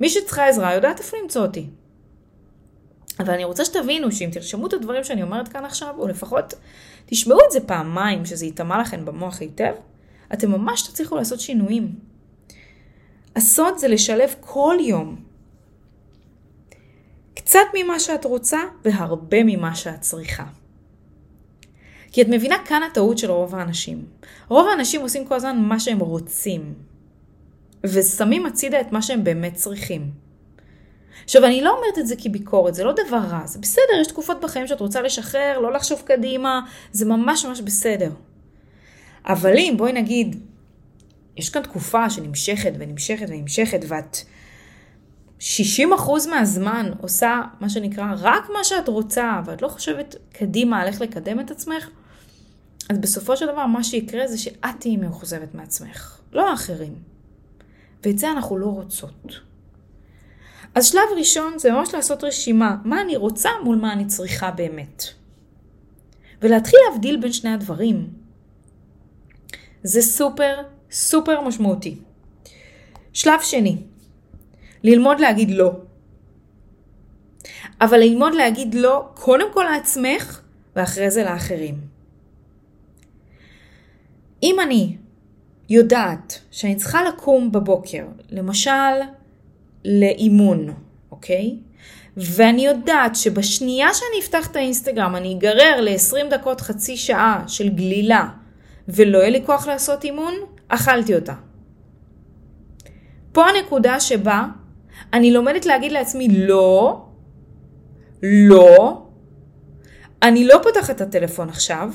מי 0.00 0.08
שצריכה 0.08 0.48
עזרה 0.48 0.74
יודעת 0.74 0.98
איפה 0.98 1.16
למצוא 1.22 1.42
אותי. 1.42 1.66
אבל 3.20 3.34
אני 3.34 3.44
רוצה 3.44 3.64
שתבינו 3.64 4.12
שאם 4.12 4.28
תרשמו 4.32 4.66
את 4.66 4.72
הדברים 4.72 5.04
שאני 5.04 5.22
אומרת 5.22 5.48
כאן 5.48 5.64
עכשיו, 5.64 5.94
או 5.98 6.08
לפחות 6.08 6.54
תשמעו 7.06 7.38
את 7.46 7.52
זה 7.52 7.60
פעמיים, 7.60 8.24
שזה 8.24 8.44
ייטמע 8.44 8.80
לכם 8.80 9.04
במוח 9.04 9.40
היטב, 9.40 9.72
אתם 10.32 10.50
ממש 10.50 10.82
תצליחו 10.82 11.16
לעשות 11.16 11.40
שינויים. 11.40 11.94
הסוד 13.36 13.78
זה 13.78 13.88
לשלב 13.88 14.34
כל 14.40 14.76
יום 14.80 15.16
קצת 17.34 17.60
ממה 17.74 18.00
שאת 18.00 18.24
רוצה 18.24 18.58
והרבה 18.84 19.44
ממה 19.44 19.74
שאת 19.74 20.00
צריכה. 20.00 20.44
כי 22.12 22.22
את 22.22 22.26
מבינה 22.28 22.56
כאן 22.64 22.82
הטעות 22.82 23.18
של 23.18 23.30
רוב 23.30 23.54
האנשים. 23.54 24.04
רוב 24.48 24.66
האנשים 24.68 25.00
עושים 25.00 25.26
כל 25.26 25.34
הזמן 25.34 25.58
מה 25.62 25.80
שהם 25.80 25.98
רוצים, 25.98 26.74
ושמים 27.84 28.46
הצידה 28.46 28.80
את 28.80 28.92
מה 28.92 29.02
שהם 29.02 29.24
באמת 29.24 29.54
צריכים. 29.54 30.10
עכשיו, 31.24 31.44
אני 31.44 31.60
לא 31.60 31.76
אומרת 31.76 31.98
את 31.98 32.06
זה 32.06 32.14
כביקורת, 32.16 32.74
זה 32.74 32.84
לא 32.84 32.92
דבר 33.06 33.18
רע, 33.18 33.46
זה 33.46 33.58
בסדר, 33.58 34.00
יש 34.00 34.06
תקופות 34.06 34.40
בחיים 34.40 34.66
שאת 34.66 34.80
רוצה 34.80 35.02
לשחרר, 35.02 35.58
לא 35.58 35.72
לחשוב 35.72 36.02
קדימה, 36.04 36.60
זה 36.92 37.06
ממש 37.06 37.44
ממש 37.44 37.60
בסדר. 37.60 38.10
אבל 39.26 39.56
אם, 39.56 39.74
בואי 39.76 39.92
נגיד, 39.92 40.40
יש 41.36 41.50
כאן 41.50 41.62
תקופה 41.62 42.10
שנמשכת 42.10 42.72
ונמשכת 42.78 43.26
ונמשכת, 43.28 43.80
ואת 43.88 44.16
60% 45.40 45.44
מהזמן 46.30 46.92
עושה 47.00 47.40
מה 47.60 47.68
שנקרא 47.68 48.14
רק 48.18 48.50
מה 48.52 48.64
שאת 48.64 48.88
רוצה, 48.88 49.40
ואת 49.46 49.62
לא 49.62 49.68
חושבת 49.68 50.16
קדימה 50.32 50.80
על 50.80 50.88
איך 50.88 51.00
לקדם 51.00 51.40
את 51.40 51.50
עצמך, 51.50 51.88
אז 52.88 52.98
בסופו 52.98 53.36
של 53.36 53.46
דבר 53.46 53.66
מה 53.66 53.84
שיקרה 53.84 54.26
זה 54.26 54.38
שאת 54.38 54.74
תהיי 54.78 54.96
מאוכזבת 54.96 55.54
מעצמך, 55.54 56.18
לא 56.32 56.50
האחרים. 56.50 56.94
ואת 58.04 58.18
זה 58.18 58.30
אנחנו 58.30 58.58
לא 58.58 58.66
רוצות. 58.66 59.51
אז 60.74 60.86
שלב 60.86 61.02
ראשון 61.16 61.58
זה 61.58 61.72
ממש 61.72 61.94
לעשות 61.94 62.24
רשימה, 62.24 62.76
מה 62.84 63.00
אני 63.00 63.16
רוצה 63.16 63.50
מול 63.64 63.76
מה 63.76 63.92
אני 63.92 64.06
צריכה 64.06 64.50
באמת. 64.50 65.02
ולהתחיל 66.42 66.78
להבדיל 66.90 67.20
בין 67.20 67.32
שני 67.32 67.50
הדברים. 67.50 68.08
זה 69.82 70.02
סופר 70.02 70.62
סופר 70.90 71.40
משמעותי. 71.40 71.96
שלב 73.12 73.40
שני, 73.42 73.76
ללמוד 74.82 75.20
להגיד 75.20 75.50
לא. 75.50 75.72
אבל 77.80 77.98
ללמוד 77.98 78.34
להגיד 78.34 78.74
לא 78.74 79.08
קודם 79.14 79.52
כל 79.52 79.66
לעצמך 79.72 80.40
ואחרי 80.76 81.10
זה 81.10 81.24
לאחרים. 81.24 81.80
אם 84.42 84.56
אני 84.60 84.96
יודעת 85.68 86.38
שאני 86.50 86.76
צריכה 86.76 87.02
לקום 87.04 87.52
בבוקר, 87.52 88.06
למשל 88.30 88.70
לאימון, 89.84 90.74
אוקיי? 91.10 91.56
ואני 92.16 92.66
יודעת 92.66 93.16
שבשנייה 93.16 93.88
שאני 93.94 94.20
אפתח 94.20 94.50
את 94.50 94.56
האינסטגרם 94.56 95.16
אני 95.16 95.34
אגרר 95.34 95.80
ל-20 95.80 96.30
דקות 96.30 96.60
חצי 96.60 96.96
שעה 96.96 97.44
של 97.46 97.68
גלילה 97.68 98.28
ולא 98.88 99.18
יהיה 99.18 99.30
לי 99.30 99.42
כוח 99.46 99.66
לעשות 99.66 100.04
אימון, 100.04 100.34
אכלתי 100.68 101.14
אותה. 101.14 101.34
פה 103.32 103.46
הנקודה 103.46 104.00
שבה 104.00 104.44
אני 105.12 105.32
לומדת 105.32 105.66
להגיד 105.66 105.92
לעצמי 105.92 106.28
לא, 106.28 107.02
לא, 108.22 109.02
אני 110.22 110.44
לא 110.44 110.60
פותחת 110.62 110.90
את 110.90 111.00
הטלפון 111.00 111.48
עכשיו, 111.48 111.90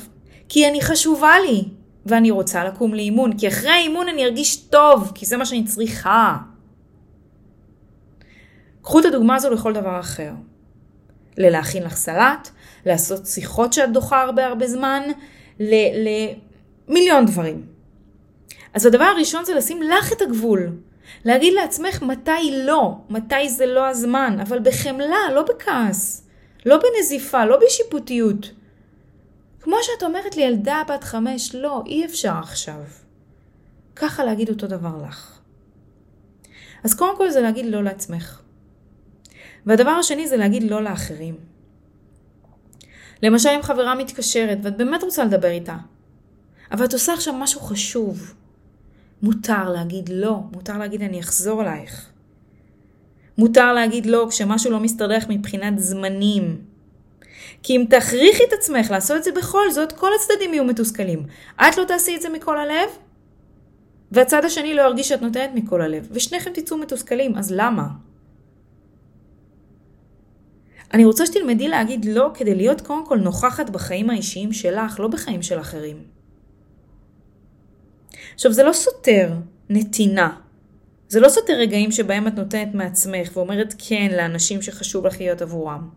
כי 0.49 0.67
אני 0.67 0.81
חשובה 0.81 1.33
לי, 1.47 1.63
ואני 2.05 2.31
רוצה 2.31 2.63
לקום 2.63 2.93
לאימון, 2.93 3.37
כי 3.37 3.47
אחרי 3.47 3.69
האימון 3.69 4.07
אני 4.07 4.25
ארגיש 4.25 4.55
טוב, 4.55 5.11
כי 5.15 5.25
זה 5.25 5.37
מה 5.37 5.45
שאני 5.45 5.63
צריכה. 5.63 6.37
קחו 8.87 8.99
את 8.99 9.05
הדוגמה 9.05 9.35
הזו 9.35 9.49
לכל 9.49 9.73
דבר 9.73 9.99
אחר. 9.99 10.31
ללהכין 11.37 11.83
לך 11.83 11.95
סלט, 11.95 12.49
לעשות 12.85 13.25
שיחות 13.25 13.73
שאת 13.73 13.91
דוחה 13.91 14.21
הרבה 14.21 14.45
הרבה 14.45 14.67
זמן, 14.67 15.03
למיליון 15.59 17.25
דברים. 17.25 17.65
אז 18.73 18.85
הדבר 18.85 19.03
הראשון 19.03 19.45
זה 19.45 19.53
לשים 19.53 19.81
לך 19.81 20.13
את 20.13 20.21
הגבול. 20.21 20.69
להגיד 21.25 21.53
לעצמך 21.53 22.01
מתי 22.01 22.63
לא, 22.65 22.95
מתי 23.09 23.49
זה 23.49 23.65
לא 23.65 23.87
הזמן, 23.87 24.37
אבל 24.41 24.59
בחמלה, 24.59 25.31
לא 25.33 25.41
בכעס, 25.41 26.27
לא 26.65 26.77
בנזיפה, 26.77 27.45
לא 27.45 27.59
בשיפוטיות. 27.65 28.51
כמו 29.61 29.75
שאת 29.81 30.03
אומרת 30.03 30.35
לי, 30.35 30.43
ילדה 30.43 30.81
בת 30.89 31.03
חמש, 31.03 31.55
לא, 31.55 31.83
אי 31.85 32.05
אפשר 32.05 32.33
עכשיו. 32.33 32.83
ככה 33.95 34.23
להגיד 34.23 34.49
אותו 34.49 34.67
דבר 34.67 35.07
לך. 35.07 35.39
אז 36.83 36.93
קודם 36.93 37.17
כל 37.17 37.29
זה 37.29 37.41
להגיד 37.41 37.65
לא 37.65 37.83
לעצמך. 37.83 38.46
והדבר 39.67 39.89
השני 39.89 40.27
זה 40.27 40.37
להגיד 40.37 40.63
לא 40.63 40.83
לאחרים. 40.83 41.35
למשל 43.23 43.49
אם 43.49 43.61
חברה 43.61 43.95
מתקשרת 43.95 44.57
ואת 44.63 44.77
באמת 44.77 45.03
רוצה 45.03 45.25
לדבר 45.25 45.49
איתה, 45.49 45.75
אבל 46.71 46.85
את 46.85 46.93
עושה 46.93 47.13
עכשיו 47.13 47.33
משהו 47.33 47.61
חשוב, 47.61 48.33
מותר 49.21 49.69
להגיד 49.69 50.09
לא, 50.09 50.39
מותר 50.51 50.77
להגיד 50.77 51.01
אני 51.01 51.19
אחזור 51.19 51.61
אלייך. 51.61 52.09
מותר 53.37 53.73
להגיד 53.73 54.05
לא 54.05 54.27
כשמשהו 54.29 54.71
לא 54.71 54.79
מסתדר 54.79 55.17
מבחינת 55.29 55.79
זמנים. 55.79 56.61
כי 57.63 57.75
אם 57.75 57.85
תכריחי 57.89 58.43
את 58.43 58.53
עצמך 58.53 58.91
לעשות 58.91 59.17
את 59.17 59.23
זה 59.23 59.31
בכל 59.31 59.71
זאת, 59.71 59.91
כל 59.91 60.11
הצדדים 60.15 60.53
יהיו 60.53 60.63
מתוסכלים. 60.63 61.23
את 61.55 61.77
לא 61.77 61.83
תעשי 61.83 62.15
את 62.15 62.21
זה 62.21 62.29
מכל 62.29 62.57
הלב, 62.57 62.89
והצד 64.11 64.45
השני 64.45 64.73
לא 64.73 64.81
ירגיש 64.81 65.09
שאת 65.09 65.21
נותנת 65.21 65.49
מכל 65.55 65.81
הלב, 65.81 66.07
ושניכם 66.11 66.51
תצאו 66.53 66.77
מתוסכלים, 66.77 67.35
אז 67.35 67.51
למה? 67.51 68.06
אני 70.93 71.05
רוצה 71.05 71.25
שתלמדי 71.25 71.67
להגיד 71.67 72.05
לא 72.05 72.31
כדי 72.33 72.55
להיות 72.55 72.81
קודם 72.81 73.05
כל 73.05 73.17
נוכחת 73.17 73.69
בחיים 73.69 74.09
האישיים 74.09 74.53
שלך, 74.53 74.99
לא 74.99 75.07
בחיים 75.07 75.41
של 75.41 75.59
אחרים. 75.59 76.03
עכשיו, 78.33 78.51
זה 78.51 78.63
לא 78.63 78.73
סותר 78.73 79.33
נתינה. 79.69 80.37
זה 81.09 81.19
לא 81.19 81.29
סותר 81.29 81.53
רגעים 81.53 81.91
שבהם 81.91 82.27
את 82.27 82.33
נותנת 82.33 82.75
מעצמך 82.75 83.31
ואומרת 83.33 83.73
כן 83.77 84.11
לאנשים 84.11 84.61
שחשוב 84.61 85.07
לך 85.07 85.19
להיות 85.19 85.41
עבורם. 85.41 85.89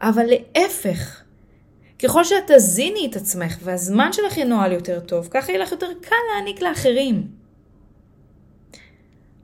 אבל 0.00 0.26
להפך, 0.26 1.22
ככל 1.98 2.24
שאת 2.24 2.50
תזיני 2.50 3.06
את 3.10 3.16
עצמך 3.16 3.58
והזמן 3.62 4.12
שלך 4.12 4.36
ינוהל 4.36 4.72
יותר 4.72 5.00
טוב, 5.00 5.28
ככה 5.30 5.52
יהיה 5.52 5.62
לך 5.62 5.72
יותר 5.72 5.90
קל 6.02 6.16
להעניק 6.32 6.62
לאחרים. 6.62 7.28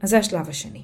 אז 0.02 0.10
זה 0.10 0.18
השלב 0.18 0.48
השני. 0.48 0.82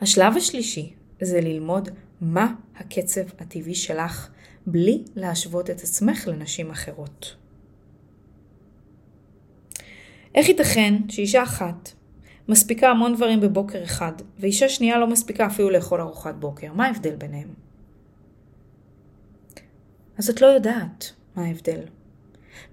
השלב 0.00 0.36
השלישי 0.36 0.92
זה 1.20 1.40
ללמוד 1.40 1.88
מה 2.22 2.54
הקצב 2.76 3.20
הטבעי 3.38 3.74
שלך 3.74 4.30
בלי 4.66 5.04
להשוות 5.16 5.70
את 5.70 5.80
עצמך 5.80 6.28
לנשים 6.28 6.70
אחרות. 6.70 7.36
איך 10.34 10.48
ייתכן 10.48 10.94
שאישה 11.08 11.42
אחת 11.42 11.92
מספיקה 12.48 12.88
המון 12.88 13.14
דברים 13.14 13.40
בבוקר 13.40 13.84
אחד, 13.84 14.12
ואישה 14.38 14.68
שנייה 14.68 14.98
לא 14.98 15.06
מספיקה 15.06 15.46
אפילו 15.46 15.70
לאכול 15.70 16.00
ארוחת 16.00 16.34
בוקר? 16.34 16.72
מה 16.72 16.86
ההבדל 16.86 17.16
ביניהם? 17.16 17.48
אז 20.18 20.30
את 20.30 20.40
לא 20.40 20.46
יודעת 20.46 21.12
מה 21.36 21.44
ההבדל. 21.44 21.80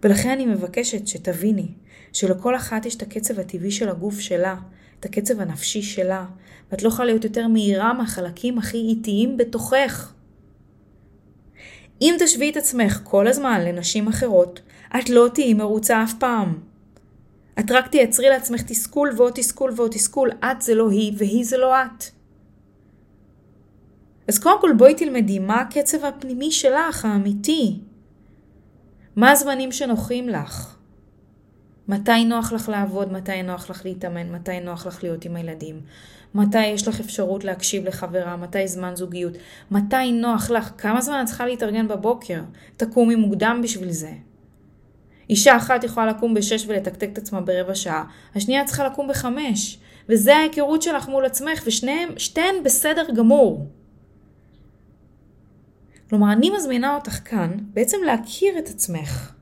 ולכן 0.04 0.30
אני 0.30 0.46
מבקשת 0.46 1.08
שתביני 1.08 1.68
שלכל 2.14 2.56
אחת 2.56 2.86
יש 2.86 2.96
את 2.96 3.02
הקצב 3.02 3.40
הטבעי 3.40 3.72
של 3.72 3.90
הגוף 3.90 4.20
שלה, 4.20 4.56
את 5.00 5.06
הקצב 5.06 5.42
הנפשי 5.42 5.82
שלה, 5.82 6.26
ואת 6.72 6.84
לא 6.84 6.88
יכולה 6.88 7.06
להיות 7.06 7.24
יותר 7.24 7.48
מהירה 7.48 7.94
מהחלקים 7.94 8.58
הכי 8.58 8.78
איטיים 8.78 9.38
בתוכך. 9.38 10.14
אם 12.02 12.16
תשווי 12.20 12.50
את 12.50 12.58
עצמך 12.58 13.00
כל 13.04 13.28
הזמן 13.28 13.62
לנשים 13.62 14.08
אחרות, 14.08 14.62
את 15.00 15.10
לא 15.10 15.28
תהיי 15.34 15.54
מרוצה 15.54 16.04
אף 16.04 16.14
פעם. 16.20 16.60
את 17.60 17.72
רק 17.72 17.88
תייצרי 17.88 18.30
לעצמך 18.30 18.62
תסכול 18.62 19.14
ועוד 19.18 19.34
תסכול 19.36 19.74
ועוד 19.76 19.92
תסכול. 19.92 20.32
את 20.32 20.62
זה 20.62 20.76
לא 20.76 20.90
היא 20.90 21.14
והיא 21.18 21.46
זה 21.46 21.58
לא 21.58 21.76
את. 21.76 22.04
אז 24.28 24.40
קודם 24.40 24.62
כל 24.62 24.72
בואי 24.78 24.96
תלמדי 24.96 25.40
מה 25.40 25.62
הקצב 25.62 26.06
הפנימי 26.06 26.52
שלך, 26.52 27.06
האמיתי. 27.06 27.80
מה 29.16 29.32
הזמנים 29.32 29.72
שנוחים 29.72 30.30
לך? 30.30 30.79
מתי 31.90 32.26
נוח 32.26 32.52
לך 32.52 32.70
לעבוד, 32.70 33.14
מתי 33.14 33.44
נוח 33.44 33.70
לך 33.70 33.86
להתאמן, 33.86 34.32
מתי 34.32 34.60
נוח 34.60 34.88
לך 34.88 35.04
להיות 35.04 35.26
עם 35.26 35.36
הילדים, 35.36 35.82
מתי 36.36 36.66
יש 36.66 36.88
לך 36.88 37.00
אפשרות 37.00 37.44
להקשיב 37.44 37.86
לחברה, 37.86 38.38
מתי 38.38 38.68
זמן 38.68 38.96
זוגיות, 38.96 39.34
מתי 39.72 40.12
נוח 40.12 40.50
לך, 40.50 40.72
כמה 40.78 41.02
זמן 41.02 41.22
את 41.22 41.26
צריכה 41.26 41.46
להתארגן 41.46 41.88
בבוקר, 41.88 42.42
תקומי 42.78 43.16
מוקדם 43.16 43.60
בשביל 43.64 43.92
זה. 43.92 44.12
אישה 45.30 45.58
אחת 45.58 45.84
יכולה 45.84 46.06
לקום 46.06 46.34
בשש 46.34 46.66
ולתקתק 46.68 47.10
את 47.14 47.18
עצמה 47.18 47.42
ברבע 47.42 47.76
שעה, 47.76 48.04
השנייה 48.36 48.66
צריכה 48.66 48.88
לקום 48.88 49.08
בחמש, 49.08 49.80
וזה 50.10 50.36
ההיכרות 50.36 50.82
שלך 50.82 51.08
מול 51.08 51.26
עצמך, 51.26 51.64
ושתיהן 51.66 52.64
בסדר 52.64 53.06
גמור. 53.16 53.68
כלומר, 56.10 56.32
אני 56.32 56.50
מזמינה 56.50 56.96
אותך 56.96 57.20
כאן 57.26 57.52
בעצם 57.74 57.98
להכיר 58.06 58.60
את 58.60 58.68
עצמך. 58.68 59.39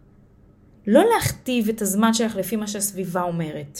לא 0.88 1.04
להכתיב 1.14 1.70
את 1.70 1.82
הזמן 1.82 2.14
שלך 2.14 2.36
לפי 2.36 2.56
מה 2.56 2.68
שהסביבה 2.68 3.22
אומרת. 3.22 3.80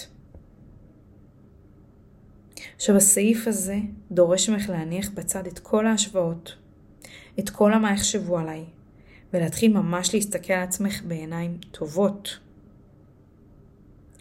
עכשיו 2.76 2.96
הסעיף 2.96 3.48
הזה 3.48 3.78
דורש 4.12 4.50
ממך 4.50 4.70
להניח 4.70 5.10
בצד 5.14 5.48
את 5.48 5.60
כל 5.60 5.88
ההשוואות, 5.88 6.56
את 7.40 7.50
כל 7.50 7.74
המה 7.74 7.94
יחשבו 7.94 8.38
עליי, 8.38 8.66
ולהתחיל 9.34 9.74
ממש 9.74 10.14
להסתכל 10.14 10.54
על 10.54 10.64
עצמך 10.64 11.02
בעיניים 11.08 11.58
טובות. 11.72 12.40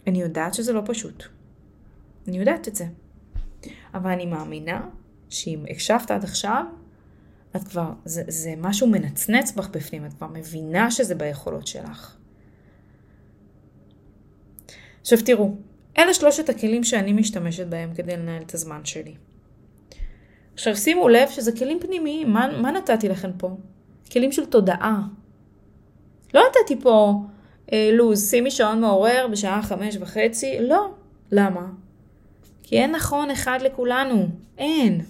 אני 0.07 0.23
יודעת 0.23 0.55
שזה 0.55 0.73
לא 0.73 0.83
פשוט. 0.87 1.25
אני 2.29 2.39
יודעת 2.39 2.69
את 2.69 2.77
זה. 2.77 2.87
אבל 3.95 4.11
אני 4.11 4.27
מאמינה 4.27 4.89
שאם 5.31 5.65
הקשבת 5.71 6.11
עד 6.11 6.25
עכשיו, 6.25 6.65
את 7.57 7.65
כבר, 7.69 7.93
זה, 8.05 8.23
זה 8.29 8.55
משהו 8.59 8.87
מנצנץ 8.87 9.53
בך 9.53 9.69
בפנים, 9.69 10.07
את 10.07 10.13
כבר 10.13 10.27
מבינה 10.27 10.91
שזה 10.91 11.15
ביכולות 11.15 11.67
שלך. 11.67 12.16
עכשיו 15.07 15.19
תראו, 15.25 15.55
אלה 15.99 16.15
שלושת 16.15 16.49
הכלים 16.49 16.85
שאני 16.85 17.13
משתמשת 17.13 17.67
בהם 17.67 17.95
כדי 17.95 18.17
לנהל 18.17 18.43
את 18.43 18.55
הזמן 18.55 18.85
שלי. 18.85 19.15
עכשיו 20.55 20.77
שימו 20.77 21.09
לב 21.09 21.29
שזה 21.29 21.53
כלים 21.53 21.81
פנימיים, 21.81 22.33
מה, 22.33 22.49
מה 22.61 22.71
נתתי 22.71 23.09
לכם 23.09 23.31
פה? 23.39 23.51
כלים 24.13 24.33
של 24.33 24.47
תודעה. 24.47 25.03
לא 26.35 26.43
נתתי 26.49 26.81
פה 26.81 27.15
אה, 27.73 27.91
לוז, 27.93 28.31
שימי 28.31 28.51
שעון 28.51 28.81
מעורר 28.81 29.27
בשעה 29.33 29.63
חמש 29.63 29.97
וחצי, 30.01 30.57
לא. 30.61 30.91
למה? 31.33 31.67
כי 32.63 32.79
אין 32.79 32.93
נכון 32.93 33.31
אחד 33.31 33.59
לכולנו, 33.63 34.29
אין. 34.59 35.01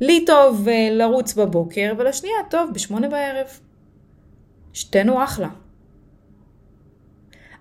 לי 0.00 0.24
טוב 0.24 0.68
אה, 0.68 0.88
לרוץ 0.90 1.34
בבוקר 1.34 1.92
ולשנייה 1.98 2.36
טוב 2.50 2.70
בשמונה 2.74 3.08
בערב. 3.08 3.46
שתינו 4.72 5.24
אחלה. 5.24 5.48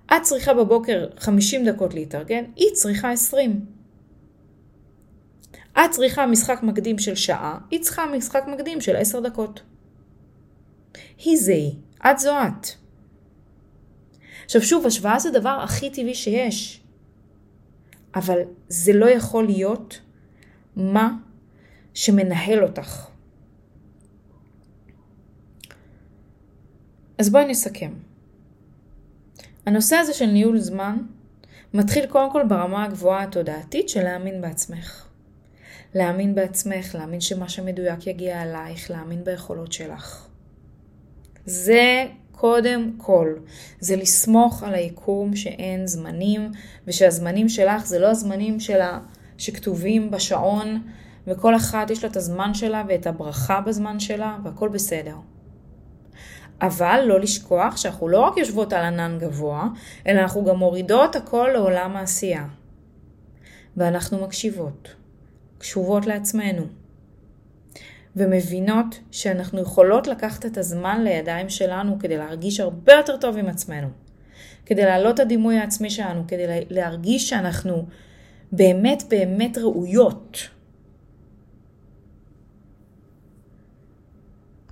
את 0.06 0.22
צריכה 0.22 0.54
בבוקר 0.54 1.08
50 1.18 1.66
דקות 1.66 1.94
להתארגן, 1.94 2.44
היא 2.56 2.70
צריכה 2.74 3.12
20. 3.12 3.66
את 5.74 5.92
צריכה 5.92 6.26
משחק 6.26 6.64
מקדים 6.64 7.00
של 7.00 7.16
שעה, 7.16 7.60
היא 7.72 7.82
צריכה 7.82 8.06
משחק 8.06 8.44
מקדים 8.48 8.82
של 8.82 8.96
10 8.96 9.20
דקות. 9.20 9.62
היא 11.18 11.38
זה 11.38 11.54
היא, 11.54 11.72
את 12.12 12.20
זו 12.20 12.32
את. 12.32 12.68
עכשיו 14.46 14.62
שוב, 14.62 14.86
השוואה 14.86 15.20
זה 15.20 15.30
הדבר 15.30 15.60
הכי 15.64 15.90
טבעי 15.90 16.16
שיש. 16.16 16.84
אבל 18.16 18.40
זה 18.68 18.94
לא 18.94 19.10
יכול 19.10 19.46
להיות 19.46 20.02
מה 20.76 21.14
שמנהל 21.94 22.64
אותך. 22.64 23.08
אז 27.18 27.30
בואי 27.30 27.46
נסכם. 27.46 27.94
הנושא 29.66 29.96
הזה 29.96 30.14
של 30.14 30.26
ניהול 30.26 30.60
זמן 30.60 30.98
מתחיל 31.74 32.06
קודם 32.06 32.32
כל 32.32 32.44
ברמה 32.48 32.84
הגבוהה 32.84 33.24
התודעתית 33.24 33.90
של 33.90 34.04
להאמין 34.04 34.42
בעצמך. 34.42 35.08
להאמין 35.96 36.36
בעצמך, 36.36 36.96
להאמין 36.96 37.22
שמה 37.22 37.50
שמדויק 37.50 38.08
יגיע 38.08 38.44
אלייך, 38.44 38.92
להאמין 38.92 39.24
ביכולות 39.24 39.72
שלך. 39.72 40.28
זה 41.46 42.06
קודם 42.32 42.92
כל, 42.98 43.36
זה 43.80 43.96
לסמוך 43.96 44.64
על 44.64 44.74
היקום 44.74 45.36
שאין 45.36 45.88
זמנים, 45.88 46.52
ושהזמנים 46.88 47.50
שלך 47.50 47.86
זה 47.86 48.00
לא 48.00 48.08
הזמנים 48.08 48.60
שלה 48.60 49.00
שכתובים 49.38 50.12
בשעון, 50.12 50.82
וכל 51.28 51.56
אחת 51.56 51.90
יש 51.90 52.04
לה 52.04 52.10
את 52.10 52.18
הזמן 52.18 52.54
שלה 52.54 52.84
ואת 52.88 53.08
הברכה 53.08 53.62
בזמן 53.62 54.00
שלה, 54.00 54.38
והכל 54.44 54.70
בסדר. 54.70 55.16
אבל 56.62 57.04
לא 57.06 57.20
לשכוח 57.20 57.78
שאנחנו 57.78 58.08
לא 58.08 58.20
רק 58.20 58.38
יושבות 58.38 58.74
על 58.74 58.86
ענן 58.86 59.18
גבוה, 59.20 59.68
אלא 60.08 60.22
אנחנו 60.22 60.46
גם 60.46 60.58
מורידות 60.58 61.16
הכל 61.16 61.50
לעולם 61.54 61.96
העשייה. 61.96 62.46
ואנחנו 63.78 64.18
מקשיבות, 64.18 64.96
קשובות 65.58 66.06
לעצמנו, 66.06 66.64
ומבינות 68.16 69.00
שאנחנו 69.12 69.62
יכולות 69.62 70.08
לקחת 70.08 70.46
את 70.46 70.58
הזמן 70.58 71.04
לידיים 71.04 71.50
שלנו 71.50 72.00
כדי 72.00 72.18
להרגיש 72.18 72.60
הרבה 72.60 72.94
יותר 72.94 73.18
טוב 73.18 73.38
עם 73.38 73.48
עצמנו, 73.48 73.88
כדי 74.66 74.86
להעלות 74.86 75.16
את 75.16 75.20
הדימוי 75.20 75.58
העצמי 75.58 75.90
שלנו, 75.90 76.24
כדי 76.28 76.66
להרגיש 76.70 77.30
שאנחנו 77.30 77.86
באמת 78.52 79.04
באמת 79.10 79.58
ראויות. 79.58 80.38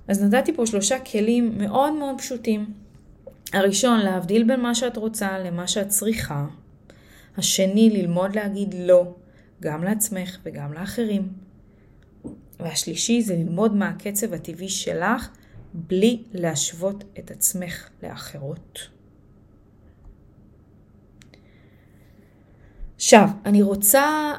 אז 0.08 0.22
נתתי 0.22 0.52
פה 0.54 0.66
שלושה 0.66 0.98
כלים 0.98 1.58
מאוד 1.58 1.92
מאוד 1.92 2.18
פשוטים. 2.18 2.72
הראשון, 3.52 4.00
להבדיל 4.00 4.44
בין 4.44 4.60
מה 4.60 4.74
שאת 4.74 4.96
רוצה 4.96 5.38
למה 5.38 5.66
שאת 5.66 5.88
צריכה. 5.88 6.46
השני, 7.36 7.90
ללמוד 7.90 8.34
להגיד 8.34 8.74
לא, 8.78 9.14
גם 9.60 9.84
לעצמך 9.84 10.38
וגם 10.44 10.72
לאחרים. 10.72 11.32
והשלישי 12.60 13.22
זה 13.22 13.36
ללמוד 13.36 13.74
מה 13.74 13.88
הקצב 13.88 14.32
הטבעי 14.32 14.68
שלך 14.68 15.28
בלי 15.74 16.22
להשוות 16.32 17.04
את 17.18 17.30
עצמך 17.30 17.88
לאחרות. 18.02 18.88
עכשיו, 22.96 23.28
אני 23.46 23.62
רוצה 23.62 24.32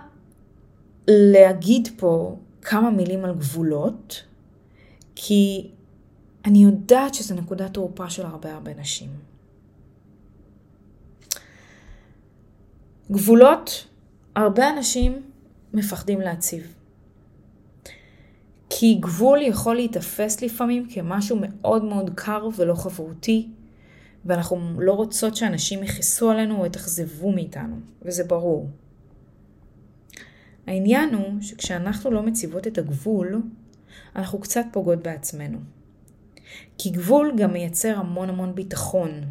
להגיד 1.07 1.87
פה 1.97 2.37
כמה 2.61 2.89
מילים 2.89 3.25
על 3.25 3.35
גבולות, 3.35 4.23
כי 5.25 5.67
אני 6.45 6.63
יודעת 6.63 7.13
שזו 7.13 7.35
נקודת 7.35 7.73
תורפה 7.73 8.09
של 8.09 8.25
הרבה 8.25 8.53
הרבה 8.53 8.73
נשים. 8.73 9.09
גבולות, 13.11 13.87
הרבה 14.35 14.69
אנשים 14.69 15.21
מפחדים 15.73 16.21
להציב. 16.21 16.75
כי 18.69 18.97
גבול 18.99 19.41
יכול 19.41 19.75
להיתפס 19.75 20.41
לפעמים 20.41 20.87
כמשהו 20.89 21.37
מאוד 21.41 21.83
מאוד 21.83 22.11
קר 22.15 22.47
ולא 22.55 22.75
חברותי, 22.75 23.49
ואנחנו 24.25 24.81
לא 24.81 24.93
רוצות 24.93 25.35
שאנשים 25.35 25.83
יכעסו 25.83 26.31
עלינו 26.31 26.59
או 26.59 26.65
יתאכזבו 26.65 27.31
מאיתנו, 27.31 27.75
וזה 28.01 28.23
ברור. 28.23 28.69
העניין 30.67 31.13
הוא 31.13 31.41
שכשאנחנו 31.41 32.11
לא 32.11 32.23
מציבות 32.23 32.67
את 32.67 32.77
הגבול, 32.77 33.41
אנחנו 34.15 34.39
קצת 34.39 34.65
פוגעות 34.71 35.03
בעצמנו. 35.03 35.57
כי 36.77 36.89
גבול 36.89 37.33
גם 37.37 37.53
מייצר 37.53 37.97
המון 37.97 38.29
המון 38.29 38.55
ביטחון. 38.55 39.21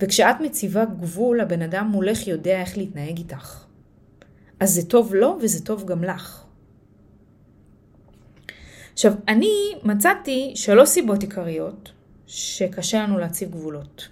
וכשאת 0.00 0.40
מציבה 0.40 0.84
גבול, 0.84 1.40
הבן 1.40 1.62
אדם 1.62 1.86
מולך 1.86 2.26
יודע 2.26 2.60
איך 2.60 2.78
להתנהג 2.78 3.18
איתך. 3.18 3.64
אז 4.60 4.74
זה 4.74 4.88
טוב 4.88 5.14
לו 5.14 5.38
וזה 5.42 5.64
טוב 5.64 5.84
גם 5.86 6.04
לך. 6.04 6.44
עכשיו, 8.92 9.12
אני 9.28 9.72
מצאתי 9.84 10.52
שלוש 10.54 10.88
סיבות 10.88 11.22
עיקריות 11.22 11.92
שקשה 12.26 13.02
לנו 13.02 13.18
להציב 13.18 13.50
גבולות. 13.50 14.08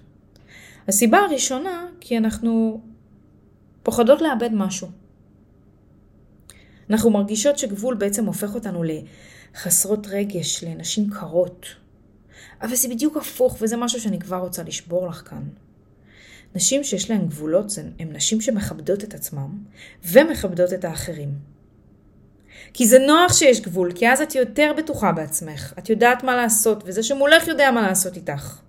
הסיבה 0.89 1.19
הראשונה, 1.19 1.87
כי 2.01 2.19
אנחנו 2.19 2.81
פוחדות 3.83 4.21
לאבד 4.21 4.51
משהו. 4.53 4.89
אנחנו 6.91 7.11
מרגישות 7.11 7.59
שגבול 7.59 7.95
בעצם 7.95 8.27
הופך 8.27 8.55
אותנו 8.55 8.83
לחסרות 8.85 10.07
רגש, 10.07 10.65
לנשים 10.65 11.11
קרות. 11.11 11.67
אבל 12.63 12.75
זה 12.75 12.89
בדיוק 12.89 13.17
הפוך, 13.17 13.57
וזה 13.61 13.77
משהו 13.77 14.01
שאני 14.01 14.19
כבר 14.19 14.37
רוצה 14.37 14.63
לשבור 14.63 15.07
לך 15.07 15.23
כאן. 15.31 15.43
נשים 16.55 16.85
שיש 16.85 17.11
להן 17.11 17.27
גבולות 17.27 17.67
הן 17.99 18.13
נשים 18.13 18.41
שמכבדות 18.41 19.05
את 19.05 19.15
עצמם 19.15 19.59
ומכבדות 20.05 20.73
את 20.73 20.85
האחרים. 20.85 21.35
כי 22.73 22.87
זה 22.87 22.99
נוח 22.99 23.33
שיש 23.33 23.61
גבול, 23.61 23.93
כי 23.93 24.09
אז 24.09 24.21
את 24.21 24.35
יותר 24.35 24.73
בטוחה 24.77 25.13
בעצמך, 25.13 25.75
את 25.79 25.91
יודעת 25.91 26.25
מה 26.25 26.37
לעשות, 26.37 26.83
וזה 26.87 27.03
שמולך 27.03 27.49
יודע 27.49 27.71
מה 27.71 27.83
לעשות 27.83 28.17
איתך. 28.17 28.61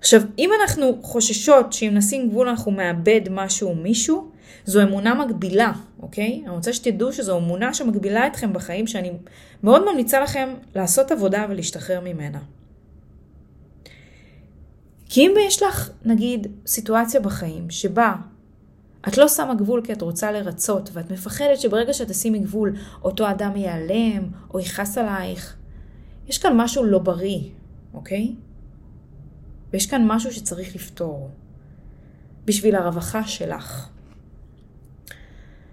עכשיו, 0.00 0.22
אם 0.38 0.50
אנחנו 0.60 1.02
חוששות 1.02 1.72
שאם 1.72 1.90
נשים 1.94 2.28
גבול 2.28 2.48
אנחנו 2.48 2.70
מאבד 2.70 3.20
משהו 3.30 3.68
או 3.68 3.74
מישהו, 3.74 4.29
זו 4.64 4.82
אמונה 4.82 5.14
מגבילה, 5.14 5.72
אוקיי? 6.02 6.40
אני 6.44 6.50
רוצה 6.50 6.72
שתדעו 6.72 7.12
שזו 7.12 7.38
אמונה 7.38 7.74
שמגבילה 7.74 8.26
אתכם 8.26 8.52
בחיים, 8.52 8.86
שאני 8.86 9.12
מאוד 9.62 9.90
ממליצה 9.90 10.20
לכם 10.20 10.48
לעשות 10.74 11.10
עבודה 11.10 11.46
ולהשתחרר 11.48 12.00
ממנה. 12.00 12.38
כי 15.08 15.26
אם 15.26 15.34
יש 15.46 15.62
לך, 15.62 15.90
נגיד, 16.04 16.46
סיטואציה 16.66 17.20
בחיים 17.20 17.70
שבה 17.70 18.14
את 19.08 19.18
לא 19.18 19.28
שמה 19.28 19.54
גבול 19.54 19.80
כי 19.84 19.92
את 19.92 20.02
רוצה 20.02 20.32
לרצות, 20.32 20.90
ואת 20.92 21.10
מפחדת 21.10 21.60
שברגע 21.60 21.92
שתשימי 21.92 22.38
גבול, 22.38 22.76
אותו 23.04 23.30
אדם 23.30 23.56
ייעלם, 23.56 24.28
או 24.54 24.60
יכעס 24.60 24.98
עלייך. 24.98 25.56
יש 26.28 26.38
כאן 26.38 26.52
משהו 26.56 26.84
לא 26.84 26.98
בריא, 26.98 27.40
אוקיי? 27.94 28.34
ויש 29.72 29.86
כאן 29.86 30.06
משהו 30.06 30.32
שצריך 30.32 30.74
לפתור. 30.74 31.30
בשביל 32.44 32.76
הרווחה 32.76 33.24
שלך. 33.24 33.88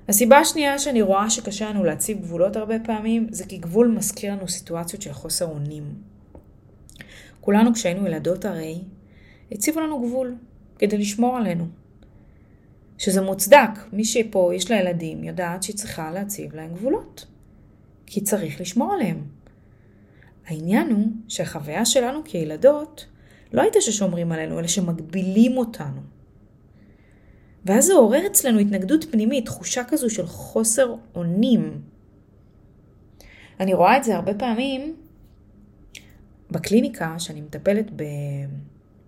הסיבה 0.10 0.38
השנייה 0.38 0.80
שאני 0.80 1.02
רואה 1.02 1.30
שקשה 1.30 1.70
לנו 1.70 1.84
להציב 1.84 2.22
גבולות 2.22 2.56
הרבה 2.56 2.80
פעמים, 2.80 3.28
זה 3.32 3.46
כי 3.46 3.58
גבול 3.58 3.88
מזכיר 3.88 4.34
לנו 4.34 4.48
סיטואציות 4.48 5.02
של 5.02 5.14
חוסר 5.14 5.46
אונים. 5.46 5.84
כולנו 7.42 7.74
כשהיינו 7.74 8.08
ילדות 8.08 8.46
הרי, 8.46 8.82
הציבו 9.52 9.80
לנו 9.80 10.08
גבול, 10.08 10.36
כדי 10.80 10.98
לשמור 10.98 11.38
עלינו. 11.38 11.68
שזה 12.98 13.22
מוצדק. 13.22 13.70
מי 13.94 14.06
שפה 14.06 14.52
יש 14.56 14.72
לה 14.72 14.80
ילדים 14.80 15.24
יודעת 15.24 15.64
שהיא 15.64 15.76
צריכה 15.76 16.12
להציב 16.12 16.56
להם 16.56 16.74
גבולות. 16.74 17.26
כי 18.06 18.22
צריך 18.22 18.62
לשמור 18.62 18.94
עליהם. 18.94 19.24
העניין 20.48 20.92
הוא 20.92 21.08
שהחוויה 21.28 21.86
שלנו 21.86 22.22
כילדות 22.26 23.06
לא 23.54 23.62
הייתה 23.62 23.82
ששומרים 23.82 24.32
עלינו, 24.32 24.60
אלא 24.60 24.68
שמגבילים 24.68 25.58
אותנו. 25.58 26.02
ואז 27.66 27.86
זה 27.86 27.94
עורר 27.94 28.28
אצלנו 28.28 28.60
התנגדות 28.60 29.06
פנימית, 29.12 29.46
תחושה 29.46 29.84
כזו 29.84 30.10
של 30.10 30.26
חוסר 30.26 30.96
אונים. 31.16 31.82
אני 33.60 33.74
רואה 33.74 33.98
את 33.98 34.04
זה 34.04 34.16
הרבה 34.16 34.34
פעמים 34.34 34.96
בקליניקה, 36.52 37.16
שאני 37.20 37.42
מטפלת 37.42 37.92
ב... 37.96 38.04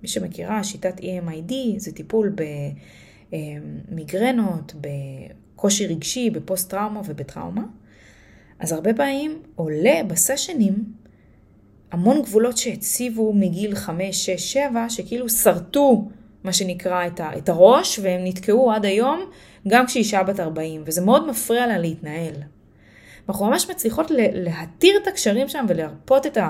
מי 0.01 0.07
שמכירה, 0.07 0.63
שיטת 0.63 0.99
EMID, 0.99 1.53
זה 1.77 1.91
טיפול 1.91 2.35
במיגרנות, 3.31 4.73
בקושי 4.81 5.87
רגשי, 5.87 6.29
בפוסט 6.29 6.69
טראומה 6.69 7.01
ובטראומה. 7.05 7.63
אז 8.59 8.71
הרבה 8.71 8.93
פעמים 8.93 9.41
עולה 9.55 10.01
בסשנים 10.07 10.93
המון 11.91 12.21
גבולות 12.21 12.57
שהציבו 12.57 13.33
מגיל 13.33 13.75
5, 13.75 14.25
6, 14.25 14.53
7, 14.53 14.89
שכאילו 14.89 15.29
שרטו 15.29 16.09
מה 16.43 16.53
שנקרא 16.53 17.07
את, 17.07 17.19
ה, 17.19 17.37
את 17.37 17.49
הראש, 17.49 17.99
והם 17.99 18.21
נתקעו 18.23 18.71
עד 18.71 18.85
היום, 18.85 19.19
גם 19.67 19.85
כשאישה 19.85 20.23
בת 20.23 20.39
40, 20.39 20.83
וזה 20.85 21.01
מאוד 21.01 21.27
מפריע 21.27 21.67
לה 21.67 21.77
להתנהל. 21.77 22.33
אנחנו 23.29 23.45
ממש 23.45 23.69
מצליחות 23.69 24.11
להתיר 24.33 24.97
את 25.03 25.07
הקשרים 25.07 25.49
שם 25.49 25.65
ולהרפות 25.69 26.25
את, 26.25 26.37
ה, 26.37 26.49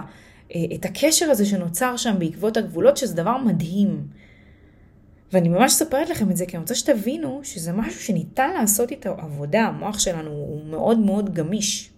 את 0.76 0.86
הקשר 0.86 1.32
הזה 1.32 1.46
שנוצר 1.46 1.98
שם 1.98 2.16
בעקבות 2.20 2.58
הגבולות, 2.58 2.98
שזה 2.98 3.16
דבר 3.16 3.38
מדהים. 3.38 4.08
ואני 5.34 5.50
ממש 5.50 5.72
אספרת 5.72 6.10
לכם 6.10 6.32
את 6.32 6.38
זה, 6.38 6.46
כי 6.46 6.58
אני 6.58 6.62
רוצה 6.62 6.76
שתבינו 6.76 7.40
שזה 7.44 7.72
משהו 7.72 8.02
שניתן 8.02 8.54
לעשות 8.54 8.92
איתו 8.92 9.10
עבודה, 9.10 9.62
המוח 9.62 10.00
שלנו 10.00 10.30
הוא 10.32 10.66
מאוד 10.66 11.00
מאוד 11.00 11.34
גמיש. 11.34 11.90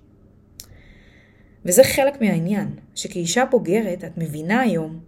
וזה 1.65 1.83
חלק 1.83 2.21
מהעניין, 2.21 2.75
שכאישה 2.95 3.45
בוגרת 3.45 4.03
את 4.03 4.17
מבינה 4.17 4.59
היום 4.59 4.99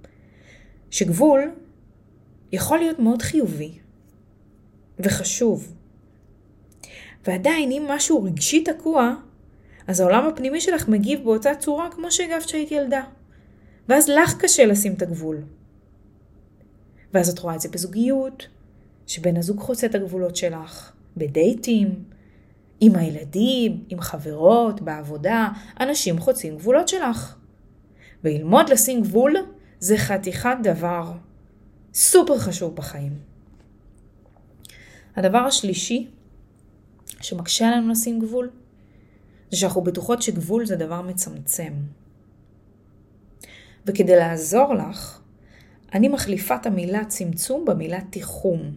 שגבול 0.91 1.51
יכול 2.53 2.77
להיות 2.77 2.99
מאוד 2.99 3.21
חיובי 3.21 3.71
וחשוב. 4.99 5.73
ועדיין 7.27 7.71
אם 7.71 7.85
משהו 7.87 8.23
רגשי 8.23 8.63
תקוע, 8.63 9.15
אז 9.87 9.99
העולם 9.99 10.27
הפנימי 10.27 10.61
שלך 10.61 10.87
מגיב 10.87 11.23
באותה 11.23 11.55
צורה 11.55 11.91
כמו 11.91 12.11
שהגבת 12.11 12.43
כשהיית 12.45 12.71
ילדה. 12.71 13.01
ואז 13.89 14.09
לך 14.09 14.37
קשה 14.37 14.65
לשים 14.65 14.93
את 14.93 15.01
הגבול. 15.01 15.41
ואז 17.13 17.29
את 17.29 17.39
רואה 17.39 17.55
את 17.55 17.61
זה 17.61 17.69
בזוגיות, 17.69 18.47
שבן 19.07 19.37
הזוג 19.37 19.59
חוצה 19.59 19.87
את 19.87 19.95
הגבולות 19.95 20.35
שלך, 20.35 20.91
בדייטים, 21.17 22.03
עם 22.79 22.95
הילדים, 22.95 23.83
עם 23.89 24.01
חברות, 24.01 24.81
בעבודה, 24.81 25.49
אנשים 25.79 26.19
חוצים 26.19 26.57
גבולות 26.57 26.87
שלך. 26.87 27.35
וללמוד 28.23 28.69
לשים 28.69 29.01
גבול 29.01 29.35
זה 29.79 29.97
חתיכת 29.97 30.57
דבר 30.63 31.11
סופר 31.93 32.37
חשוב 32.37 32.75
בחיים. 32.75 33.19
הדבר 35.15 35.37
השלישי 35.37 36.07
שמקשה 37.21 37.67
עלינו 37.67 37.91
לשים 37.91 38.19
גבול, 38.19 38.49
זה 39.51 39.57
שאנחנו 39.57 39.81
בטוחות 39.81 40.21
שגבול 40.21 40.65
זה 40.65 40.75
דבר 40.75 41.01
מצמצם. 41.01 41.73
וכדי 43.85 44.15
לעזור 44.15 44.73
לך, 44.73 45.19
אני 45.93 46.07
מחליפה 46.07 46.55
את 46.55 46.65
המילה 46.65 47.05
צמצום 47.05 47.65
במילה 47.65 48.01
תיחום. 48.01 48.75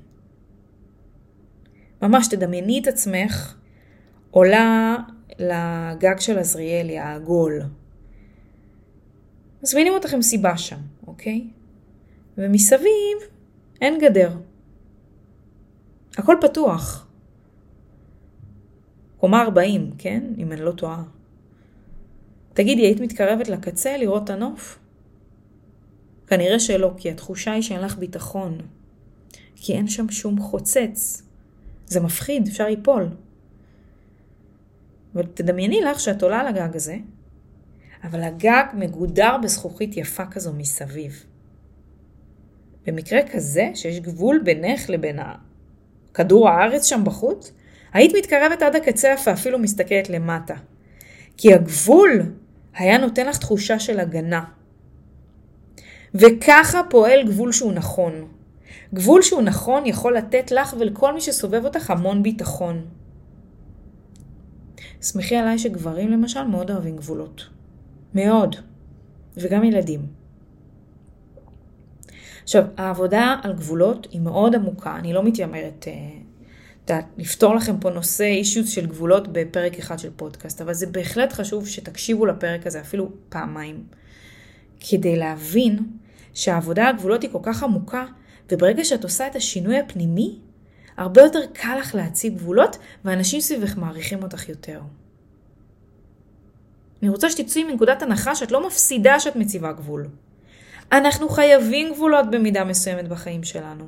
ממש 2.03 2.29
תדמייני 2.29 2.81
את 2.83 2.87
עצמך 2.87 3.57
עולה 4.31 4.97
לגג 5.39 6.19
של 6.19 6.39
עזריאלי, 6.39 6.99
העגול. 6.99 7.63
מזמינים 9.63 9.93
אותך 9.93 10.15
עם 10.15 10.23
סיבה 10.23 10.59
שם, 10.59 10.81
אוקיי? 11.07 11.45
ומסביב 12.39 13.19
אין 13.81 13.99
גדר. 14.01 14.37
הכל 16.19 16.37
פתוח. 16.41 17.07
קומה 19.17 19.43
40, 19.43 19.91
כן? 19.99 20.23
אם 20.39 20.53
אני 20.53 20.61
לא 20.61 20.73
טועה. 20.73 21.03
תגידי, 22.55 22.83
היית 22.83 23.01
מתקרבת 23.01 23.49
לקצה 23.49 23.97
לראות 23.97 24.25
את 24.25 24.31
הנוף? 24.31 24.79
כנראה 26.27 26.61
שלא, 26.61 26.95
כי 26.97 27.11
התחושה 27.11 27.53
היא 27.53 27.63
שאין 27.63 27.81
לך 27.81 27.99
ביטחון. 27.99 28.59
כי 29.57 29.73
אין 29.73 29.89
שם 29.89 30.11
שום 30.11 30.41
חוצץ. 30.41 31.23
זה 31.87 32.01
מפחיד, 32.01 32.49
אפשר 32.49 32.67
ליפול. 32.67 33.09
ותדמייני 35.15 35.81
לך 35.81 36.01
שאת 36.01 36.23
עולה 36.23 36.41
על 36.41 36.47
הגג 36.47 36.77
הזה, 36.77 36.97
אבל 38.05 38.23
הגג 38.23 38.65
מגודר 38.75 39.37
בזכוכית 39.43 39.97
יפה 39.97 40.27
כזו 40.27 40.53
מסביב. 40.53 41.25
במקרה 42.87 43.21
כזה, 43.33 43.71
שיש 43.75 44.01
גבול 44.01 44.41
בינך 44.45 44.91
לבין 44.91 45.19
כדור 46.15 46.49
הארץ 46.49 46.87
שם 46.87 47.05
בחוץ, 47.05 47.53
היית 47.93 48.13
מתקרבת 48.19 48.63
עד 48.63 48.77
הקצה 48.77 49.15
ואפילו 49.27 49.59
מסתכלת 49.59 50.11
למטה. 50.11 50.55
כי 51.37 51.55
הגבול 51.55 52.33
היה 52.75 52.99
נותן 52.99 53.27
לך 53.27 53.39
תחושה 53.39 53.79
של 53.79 54.01
הגנה. 54.01 54.45
וככה 56.15 56.81
פועל 56.91 57.27
גבול 57.27 57.53
שהוא 57.53 57.73
נכון. 57.73 58.29
גבול 58.95 59.23
שהוא 59.23 59.43
נכון 59.43 59.87
יכול 59.87 60.17
לתת 60.17 60.51
לך 60.51 60.75
ולכל 60.79 61.15
מי 61.15 61.21
שסובב 61.21 61.65
אותך 61.65 61.91
המון 61.91 62.23
ביטחון. 62.23 62.85
שמחי 65.03 65.37
עליי 65.37 65.59
שגברים 65.59 66.11
למשל 66.11 66.45
מאוד 66.45 66.71
אוהבים 66.71 66.97
גבולות. 66.97 67.49
מאוד. 68.15 68.57
וגם 69.37 69.65
ילדים. 69.65 70.16
עכשיו, 72.47 72.65
העבודה 72.77 73.37
על 73.43 73.53
גבולות 73.53 74.07
היא 74.11 74.21
מאוד 74.21 74.55
עמוקה, 74.55 74.97
אני 74.97 75.13
לא 75.13 75.23
מתיימרת 75.23 75.87
אה, 75.89 77.01
לפתור 77.19 77.55
לכם 77.55 77.81
פה 77.81 77.91
נושא 77.91 78.25
אישוס 78.25 78.69
של 78.69 78.87
גבולות 78.87 79.29
בפרק 79.29 79.79
אחד 79.79 79.99
של 79.99 80.11
פודקאסט, 80.17 80.61
אבל 80.61 80.75
זה 80.75 80.87
בהחלט 80.87 81.33
חשוב 81.33 81.69
שתקשיבו 81.69 82.27
לפרק 82.27 82.67
הזה 82.67 82.81
אפילו 82.81 83.11
פעמיים, 83.29 83.85
כדי 84.81 85.17
להבין 85.17 85.79
שהעבודה 86.35 86.85
על 86.85 86.97
גבולות 86.97 87.23
היא 87.23 87.31
כל 87.31 87.39
כך 87.43 87.63
עמוקה, 87.63 88.07
וברגע 88.53 88.85
שאת 88.85 89.05
עושה 89.05 89.27
את 89.27 89.37
השינוי 89.37 89.79
הפנימי, 89.79 90.39
הרבה 90.97 91.23
יותר 91.23 91.41
קל 91.53 91.77
לך 91.81 91.95
להציג 91.95 92.35
גבולות, 92.35 92.79
ואנשים 93.05 93.41
סביבך 93.41 93.77
מעריכים 93.77 94.23
אותך 94.23 94.49
יותר. 94.49 94.81
אני 97.03 97.11
רוצה 97.11 97.31
שתצאי 97.31 97.65
מנקודת 97.65 98.03
הנחה 98.03 98.35
שאת 98.35 98.53
לא 98.53 98.67
מפסידה 98.67 99.21
שאת 99.21 99.37
מציבה 99.37 99.73
גבול. 99.73 100.09
אנחנו 100.93 101.29
חייבים 101.29 101.93
גבולות 101.93 102.31
במידה 102.31 102.65
מסוימת 102.65 103.09
בחיים 103.09 103.45
שלנו. 103.45 103.85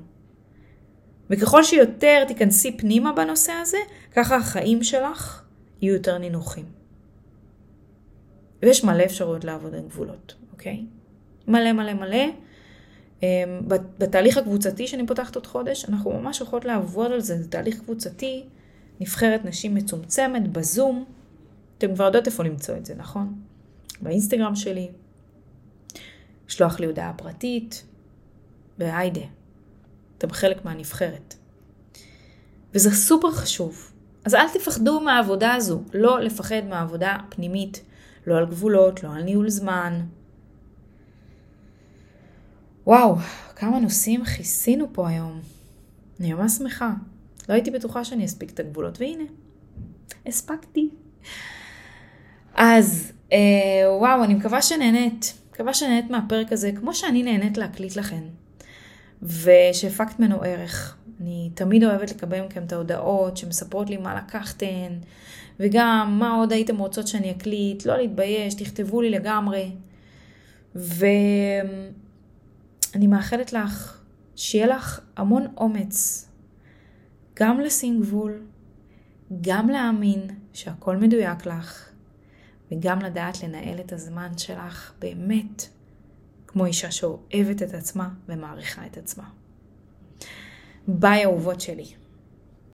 וככל 1.30 1.64
שיותר 1.64 2.24
תיכנסי 2.28 2.76
פנימה 2.76 3.12
בנושא 3.12 3.52
הזה, 3.52 3.78
ככה 4.12 4.36
החיים 4.36 4.82
שלך 4.82 5.42
יהיו 5.80 5.94
יותר 5.94 6.18
נינוחים. 6.18 6.64
ויש 8.62 8.84
מלא 8.84 9.04
אפשרויות 9.04 9.44
לעבוד 9.44 9.74
עם 9.74 9.88
גבולות, 9.88 10.34
אוקיי? 10.52 10.84
מלא 11.48 11.72
מלא 11.72 11.94
מלא. 11.94 12.24
אמ, 13.22 13.28
בתהליך 13.98 14.38
הקבוצתי 14.38 14.86
שאני 14.86 15.06
פותחת 15.06 15.34
עוד 15.34 15.46
חודש, 15.46 15.84
אנחנו 15.84 16.12
ממש 16.12 16.38
הולכות 16.38 16.64
לעבוד 16.64 17.12
על 17.12 17.20
זה, 17.20 17.42
זה 17.42 17.48
תהליך 17.48 17.80
קבוצתי, 17.80 18.44
נבחרת 19.00 19.44
נשים 19.44 19.74
מצומצמת 19.74 20.48
בזום. 20.52 21.04
אתם 21.78 21.94
כבר 21.94 22.04
יודעות 22.04 22.26
איפה 22.26 22.42
למצוא 22.42 22.76
את 22.76 22.86
זה, 22.86 22.94
נכון? 22.94 23.34
באינסטגרם 24.02 24.54
שלי, 24.54 24.88
לשלוח 26.48 26.80
לי 26.80 26.86
הודעה 26.86 27.12
פרטית, 27.12 27.84
והיידה, 28.78 29.20
אתם 30.18 30.30
חלק 30.30 30.64
מהנבחרת. 30.64 31.34
וזה 32.74 32.90
סופר 32.90 33.30
חשוב. 33.30 33.92
אז 34.24 34.34
אל 34.34 34.48
תפחדו 34.52 35.00
מהעבודה 35.00 35.54
הזו, 35.54 35.82
לא 35.94 36.20
לפחד 36.20 36.62
מהעבודה 36.68 37.16
פנימית, 37.28 37.82
לא 38.26 38.36
על 38.36 38.46
גבולות, 38.46 39.02
לא 39.02 39.14
על 39.14 39.22
ניהול 39.22 39.48
זמן. 39.48 40.00
וואו, 42.86 43.16
כמה 43.56 43.80
נושאים 43.80 44.24
כיסינו 44.24 44.88
פה 44.92 45.08
היום. 45.08 45.40
אני 46.20 46.32
ממש 46.32 46.52
שמחה. 46.52 46.92
לא 47.48 47.54
הייתי 47.54 47.70
בטוחה 47.70 48.04
שאני 48.04 48.24
אספיק 48.24 48.50
את 48.50 48.60
הגבולות, 48.60 49.00
והנה, 49.00 49.24
הספקתי. 50.26 50.88
אז 52.54 53.12
אה, 53.32 53.38
וואו, 53.98 54.24
אני 54.24 54.34
מקווה 54.34 54.62
שנהנית. 54.62 55.37
מקווה 55.58 55.74
שנהנית 55.74 56.10
מהפרק 56.10 56.52
הזה, 56.52 56.70
כמו 56.72 56.94
שאני 56.94 57.22
נהנית 57.22 57.58
להקליט 57.58 57.96
לכם. 57.96 58.22
ושהפקת 59.22 60.20
ממנו 60.20 60.42
ערך. 60.42 60.96
אני 61.20 61.50
תמיד 61.54 61.84
אוהבת 61.84 62.10
לקבל 62.10 62.46
מכם 62.46 62.64
את 62.64 62.72
ההודעות 62.72 63.36
שמספרות 63.36 63.90
לי 63.90 63.96
מה 63.96 64.14
לקחתן, 64.14 64.98
וגם 65.60 66.16
מה 66.18 66.34
עוד 66.34 66.52
הייתם 66.52 66.78
רוצות 66.78 67.08
שאני 67.08 67.30
אקליט, 67.30 67.86
לא 67.86 67.96
להתבייש, 67.96 68.54
תכתבו 68.54 69.02
לי 69.02 69.10
לגמרי. 69.10 69.72
ואני 70.74 71.06
מאחלת 73.06 73.52
לך 73.52 74.02
שיהיה 74.36 74.66
לך 74.66 75.00
המון 75.16 75.46
אומץ 75.56 76.28
גם 77.40 77.60
לשים 77.60 78.00
גבול, 78.00 78.42
גם 79.40 79.68
להאמין 79.68 80.20
שהכל 80.52 80.96
מדויק 80.96 81.46
לך, 81.46 81.87
וגם 82.72 82.98
לדעת 82.98 83.42
לנהל 83.42 83.80
את 83.80 83.92
הזמן 83.92 84.38
שלך 84.38 84.92
באמת 84.98 85.62
כמו 86.46 86.66
אישה 86.66 86.90
שאוהבת 86.90 87.62
את 87.62 87.74
עצמה 87.74 88.08
ומעריכה 88.28 88.86
את 88.86 88.96
עצמה. 88.96 89.30
ביי 90.88 91.24
אהובות 91.24 91.60
שלי. 91.60 91.86